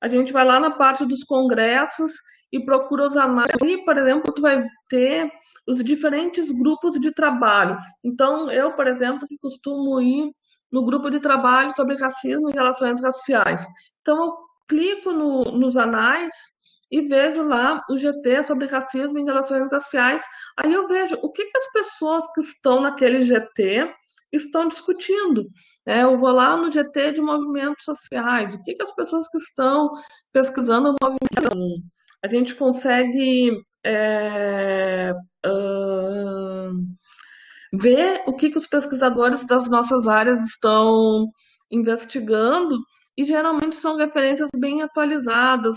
[0.00, 2.12] a gente vai lá na parte dos congressos
[2.52, 3.60] e procura os análises.
[3.60, 5.30] Ali, por exemplo, tu vai ter
[5.66, 7.78] os diferentes grupos de trabalho.
[8.04, 10.30] Então, eu, por exemplo, costumo ir
[10.70, 13.66] no grupo de trabalho sobre racismo e relações raciais.
[14.00, 14.32] Então, eu
[14.68, 16.32] clico no, nos anais
[16.90, 20.22] e vejo lá o GT sobre racismo e relações raciais.
[20.56, 23.92] Aí eu vejo o que, que as pessoas que estão naquele GT
[24.32, 25.46] estão discutindo.
[25.86, 29.38] É, eu vou lá no GT de movimentos sociais, o que, que as pessoas que
[29.38, 29.90] estão
[30.32, 31.82] pesquisando o movimento.
[32.24, 33.52] A gente consegue
[33.84, 35.12] é,
[35.46, 36.70] uh,
[37.72, 41.28] ver o que, que os pesquisadores das nossas áreas estão
[41.70, 42.76] investigando
[43.16, 45.76] e geralmente são referências bem atualizadas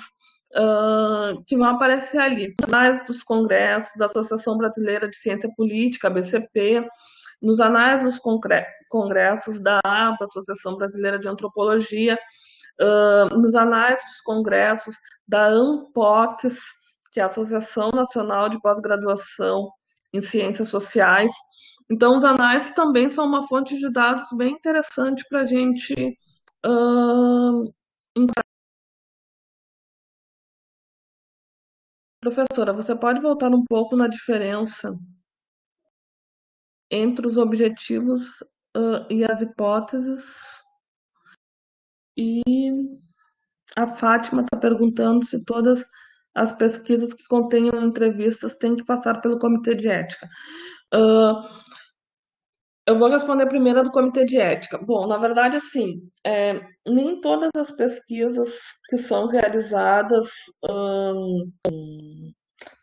[0.55, 2.53] uh, que vão aparecer ali.
[2.63, 6.85] Anais dos congressos da Associação Brasileira de Ciência Política, BCP,
[7.41, 8.19] nos anais dos
[8.89, 12.17] congressos da ABA, Associação Brasileira de Antropologia,
[12.81, 14.95] uh, nos anais dos congressos
[15.27, 16.59] da ANPOCS,
[17.11, 19.69] que é a Associação Nacional de Pós-Graduação
[20.13, 21.31] em Ciências Sociais.
[21.91, 25.93] Então, os anais também são uma fonte de dados bem interessante para a gente
[26.65, 27.71] uh,
[32.21, 34.91] Professora, você pode voltar um pouco na diferença
[36.91, 38.41] entre os objetivos
[38.75, 40.25] uh, e as hipóteses?
[42.17, 42.41] E
[43.77, 45.85] a Fátima está perguntando se todas
[46.35, 50.27] as pesquisas que contenham entrevistas têm que passar pelo comitê de ética.
[50.93, 51.69] Uh,
[52.89, 54.79] eu vou responder primeiro a do comitê de ética.
[54.79, 58.57] Bom, na verdade, assim, é, nem todas as pesquisas
[58.89, 60.27] que são realizadas
[60.67, 61.43] hum,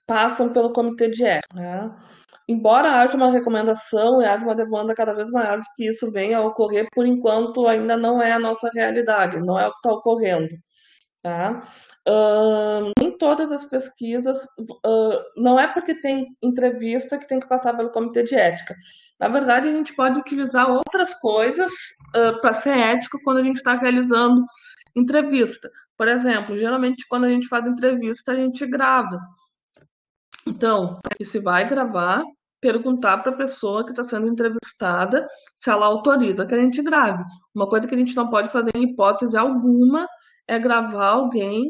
[0.07, 1.57] passam pelo comitê de ética.
[1.57, 1.97] Né?
[2.49, 6.39] Embora haja uma recomendação e haja uma demanda cada vez maior de que isso venha
[6.39, 9.91] a ocorrer, por enquanto ainda não é a nossa realidade, não é o que está
[9.91, 10.55] ocorrendo.
[11.23, 11.61] Tá?
[12.09, 17.77] Uh, nem todas as pesquisas, uh, não é porque tem entrevista que tem que passar
[17.77, 18.77] pelo comitê de ética.
[19.19, 21.73] Na verdade, a gente pode utilizar outras coisas
[22.15, 24.45] uh, para ser ético quando a gente está realizando
[24.95, 25.69] entrevista.
[25.99, 29.19] Por exemplo, geralmente quando a gente faz entrevista, a gente grava.
[30.57, 32.23] Então, se vai gravar,
[32.63, 35.27] perguntar para a pessoa que está sendo entrevistada
[35.59, 37.23] se ela autoriza que a gente grave.
[37.55, 40.09] Uma coisa que a gente não pode fazer em hipótese alguma
[40.49, 41.67] é gravar alguém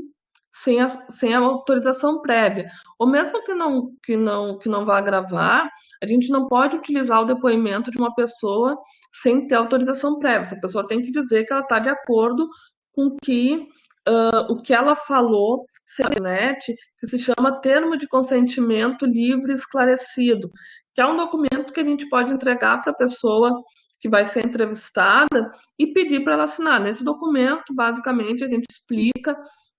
[0.63, 2.71] sem a, sem a autorização prévia.
[2.97, 5.69] Ou mesmo que não, que, não, que não vá gravar,
[6.01, 8.77] a gente não pode utilizar o depoimento de uma pessoa
[9.21, 10.43] sem ter autorização prévia.
[10.43, 12.49] Essa pessoa tem que dizer que ela está de acordo
[12.93, 13.67] com que
[14.09, 15.65] uh, o que ela falou
[15.99, 20.51] na internet, que se chama Termo de Consentimento Livre Esclarecido,
[20.95, 23.63] que é um documento que a gente pode entregar para a pessoa
[24.01, 26.81] que vai ser entrevistada e pedir para ela assinar.
[26.81, 29.37] Nesse documento, basicamente, a gente explica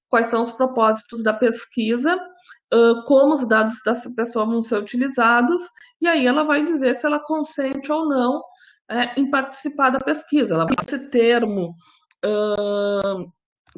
[0.09, 2.17] quais são os propósitos da pesquisa,
[3.05, 5.61] como os dados dessa pessoa vão ser utilizados,
[6.01, 8.41] e aí ela vai dizer se ela consente ou não
[8.89, 10.53] é, em participar da pesquisa.
[10.53, 11.75] Ela vai esse termo.
[12.25, 13.31] Uh,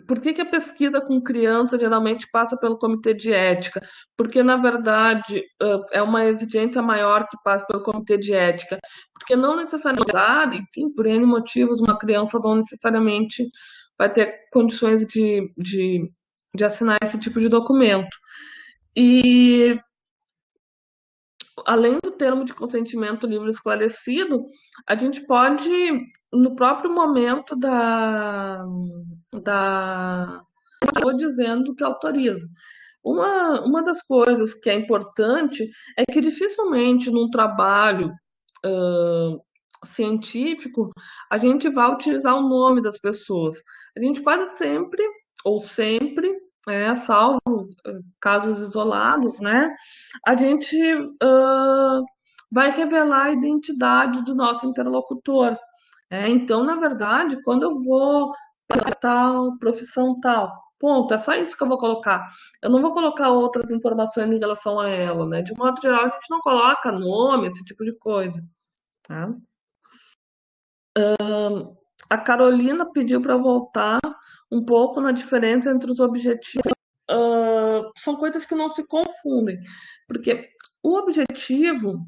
[0.08, 3.82] por que, que, a pesquisa com crianças geralmente passa pelo comitê de ética?
[4.18, 5.44] Porque, na verdade,
[5.92, 8.80] é uma exigência maior que passa pelo comitê de ética.
[9.14, 13.46] Porque não necessariamente, enfim, por N motivos, uma criança não necessariamente
[13.98, 16.10] vai ter condições de, de,
[16.56, 18.16] de assinar esse tipo de documento.
[18.96, 19.80] E
[21.66, 24.44] além do termo de consentimento livre esclarecido,
[24.88, 25.70] a gente pode,
[26.34, 28.64] no próprio momento da.
[29.44, 30.42] da
[30.96, 32.48] estou dizendo que autoriza.
[33.04, 38.12] Uma, uma das coisas que é importante é que dificilmente num trabalho
[38.66, 39.42] uh,
[39.86, 40.92] científico
[41.32, 43.56] a gente vai utilizar o nome das pessoas.
[43.98, 45.04] A gente pode sempre,
[45.46, 46.30] ou sempre,
[46.68, 47.70] é, salvo
[48.20, 49.74] casos isolados, né,
[50.28, 52.04] a gente uh,
[52.52, 55.58] vai revelar a identidade do nosso interlocutor.
[56.10, 58.34] É, então, na verdade, quando eu vou
[59.00, 62.28] tal profissão tal, ponto, é só isso que eu vou colocar.
[62.62, 65.42] Eu não vou colocar outras informações em relação a ela, né?
[65.42, 68.42] De modo geral, a gente não coloca nome, esse tipo de coisa.
[69.04, 69.30] Tá?
[70.98, 71.78] Uh,
[72.10, 74.00] a Carolina pediu para voltar
[74.52, 76.72] um pouco na diferença entre os objetivos.
[77.10, 79.60] Uh, são coisas que não se confundem,
[80.08, 80.48] porque
[80.84, 82.06] o objetivo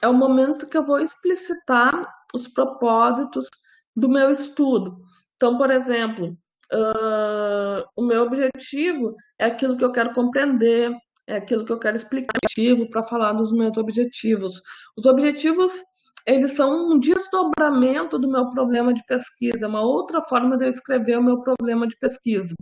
[0.00, 3.46] é o momento que eu vou explicitar os propósitos
[3.94, 4.98] do meu estudo.
[5.36, 6.36] Então, por exemplo,
[6.72, 10.92] uh, o meu objetivo é aquilo que eu quero compreender,
[11.26, 12.38] é aquilo que eu quero explicar
[12.90, 14.60] para falar dos meus objetivos.
[14.96, 15.72] Os objetivos
[16.26, 21.18] eles são um desdobramento do meu problema de pesquisa, uma outra forma de eu escrever
[21.18, 22.54] o meu problema de pesquisa.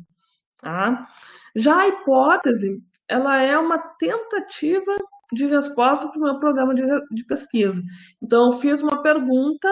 [0.59, 1.07] Tá?
[1.55, 4.97] Já a hipótese, ela é uma tentativa
[5.33, 7.83] de resposta para o meu problema de, de pesquisa.
[8.23, 9.69] Então, eu fiz uma pergunta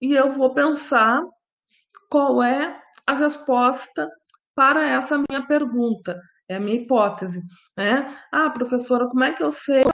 [0.00, 1.22] e eu vou pensar
[2.10, 4.08] qual é a resposta
[4.54, 6.20] para essa minha pergunta.
[6.48, 7.42] É a minha hipótese.
[7.76, 8.08] Né?
[8.32, 9.84] Ah, professora, como é que eu sei,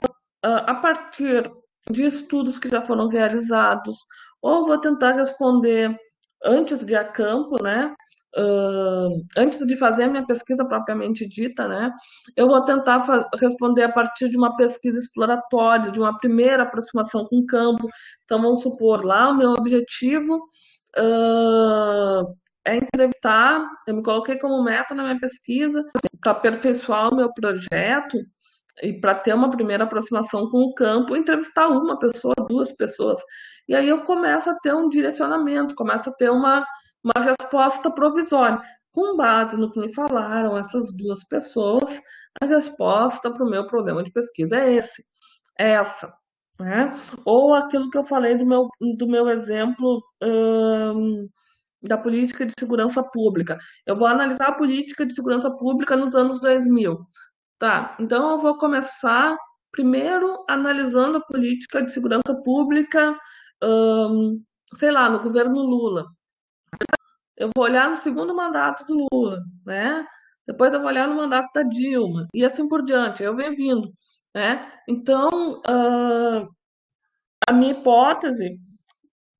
[0.43, 1.43] ah, a partir
[1.91, 3.95] de estudos que já foram realizados,
[4.41, 5.95] ou vou tentar responder
[6.43, 7.93] antes de a campo, né?
[8.37, 11.89] Uh, antes de fazer a minha pesquisa propriamente dita, né?
[12.35, 13.01] Eu vou tentar
[13.39, 17.87] responder a partir de uma pesquisa exploratória, de uma primeira aproximação com o campo.
[18.25, 20.35] Então, vamos supor, lá o meu objetivo
[20.97, 25.81] uh, é entrevistar, eu me coloquei como meta na minha pesquisa
[26.19, 28.17] para aperfeiçoar o meu projeto,
[28.83, 33.19] e para ter uma primeira aproximação com o campo, entrevistar uma pessoa, duas pessoas.
[33.67, 36.65] E aí eu começo a ter um direcionamento, começo a ter uma,
[37.05, 38.59] uma resposta provisória.
[38.91, 42.01] Com base no que me falaram essas duas pessoas,
[42.41, 45.03] a resposta para o meu problema de pesquisa é esse,
[45.59, 46.11] é essa.
[46.59, 46.93] Né?
[47.25, 51.27] Ou aquilo que eu falei do meu, do meu exemplo hum,
[51.83, 53.57] da política de segurança pública.
[53.85, 56.97] Eu vou analisar a política de segurança pública nos anos 2000.
[57.59, 59.37] Tá, então eu vou começar
[59.71, 63.17] primeiro analisando a política de segurança pública,
[63.63, 64.41] hum,
[64.77, 66.05] sei lá, no governo Lula.
[67.37, 70.05] Eu vou olhar no segundo mandato do Lula, né?
[70.47, 73.89] Depois eu vou olhar no mandato da Dilma, e assim por diante, eu venho vindo,
[74.33, 74.71] né?
[74.87, 76.47] Então, uh,
[77.49, 78.57] a minha hipótese,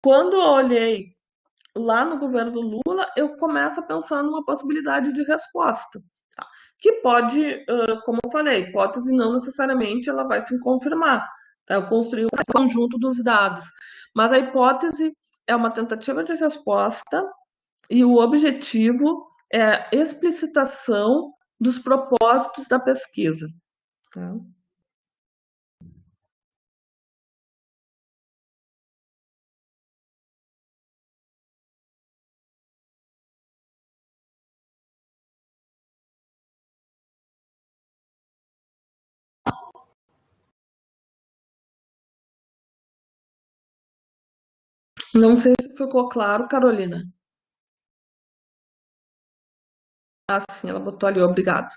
[0.04, 1.06] quando eu olhei
[1.76, 6.02] lá no governo do Lula, eu começo a pensar numa possibilidade de resposta
[6.80, 11.28] que pode, uh, como eu falei, hipótese não necessariamente ela vai se confirmar.
[11.66, 11.76] Tá?
[11.76, 13.64] Eu construí um conjunto dos dados.
[14.16, 15.12] Mas a hipótese
[15.48, 17.24] é uma tentativa de resposta
[17.90, 23.48] e o objetivo é a explicitação dos propósitos da pesquisa.
[24.14, 24.36] Tá?
[45.16, 47.15] Não sei se ficou claro, Carolina.
[50.28, 51.70] Ah, sim, ela botou ali, obrigado.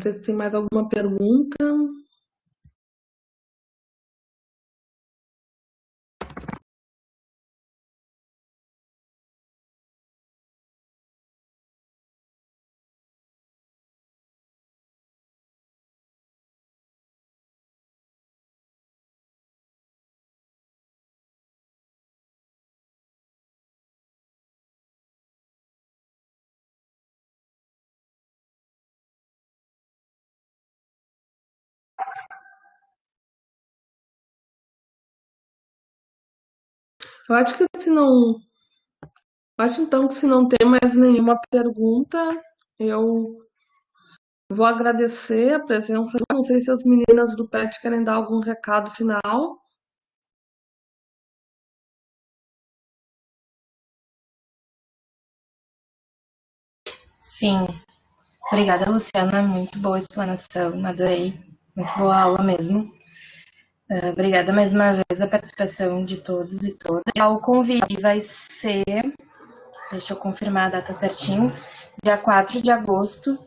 [0.00, 1.56] Sei se tem mais alguma pergunta.
[37.28, 38.40] Eu acho que se não.
[39.58, 42.18] Acho então que se não tem mais nenhuma pergunta,
[42.78, 43.36] eu
[44.52, 46.18] vou agradecer a presença.
[46.30, 49.58] Não sei se as meninas do PET querem dar algum recado final.
[57.18, 57.66] Sim.
[58.52, 59.42] Obrigada, Luciana.
[59.42, 60.84] Muito boa explanação.
[60.86, 61.34] Adorei.
[61.76, 62.90] Muito boa aula mesmo.
[63.90, 67.04] Uh, obrigada mais uma vez a participação de todos e todas.
[67.18, 68.84] O convite vai ser,
[69.90, 71.50] deixa eu confirmar a data certinho,
[72.04, 73.38] dia 4 de agosto,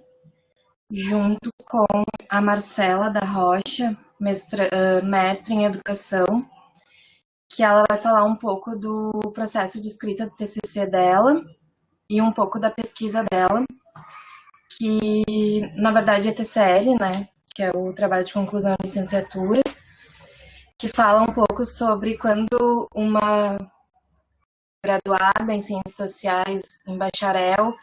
[0.91, 1.85] junto com
[2.27, 6.43] a Marcela da Rocha, mestra, uh, mestre em educação,
[7.47, 11.39] que ela vai falar um pouco do processo de escrita do TCC dela
[12.09, 13.63] e um pouco da pesquisa dela,
[14.75, 19.61] que na verdade é TCL, né, que é o trabalho de conclusão de licenciatura,
[20.81, 23.55] que fala um pouco sobre quando uma
[24.83, 27.75] graduada em ciências sociais, em bacharel,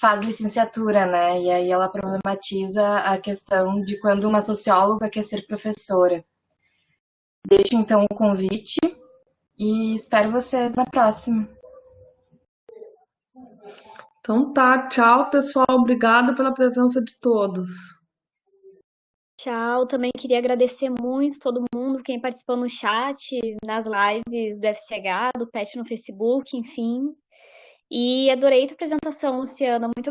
[0.00, 1.40] faz licenciatura, né?
[1.40, 6.24] E aí ela problematiza a questão de quando uma socióloga quer ser professora.
[7.46, 8.80] Deixo então o convite
[9.56, 11.48] e espero vocês na próxima.
[14.18, 17.68] Então tá, tchau pessoal, obrigada pela presença de todos.
[19.42, 25.36] Tchau, também queria agradecer muito todo mundo, quem participou no chat, nas lives do FCH,
[25.36, 27.12] do PET no Facebook, enfim.
[27.90, 29.90] E adorei a tua apresentação, Luciana.
[29.96, 30.08] Muito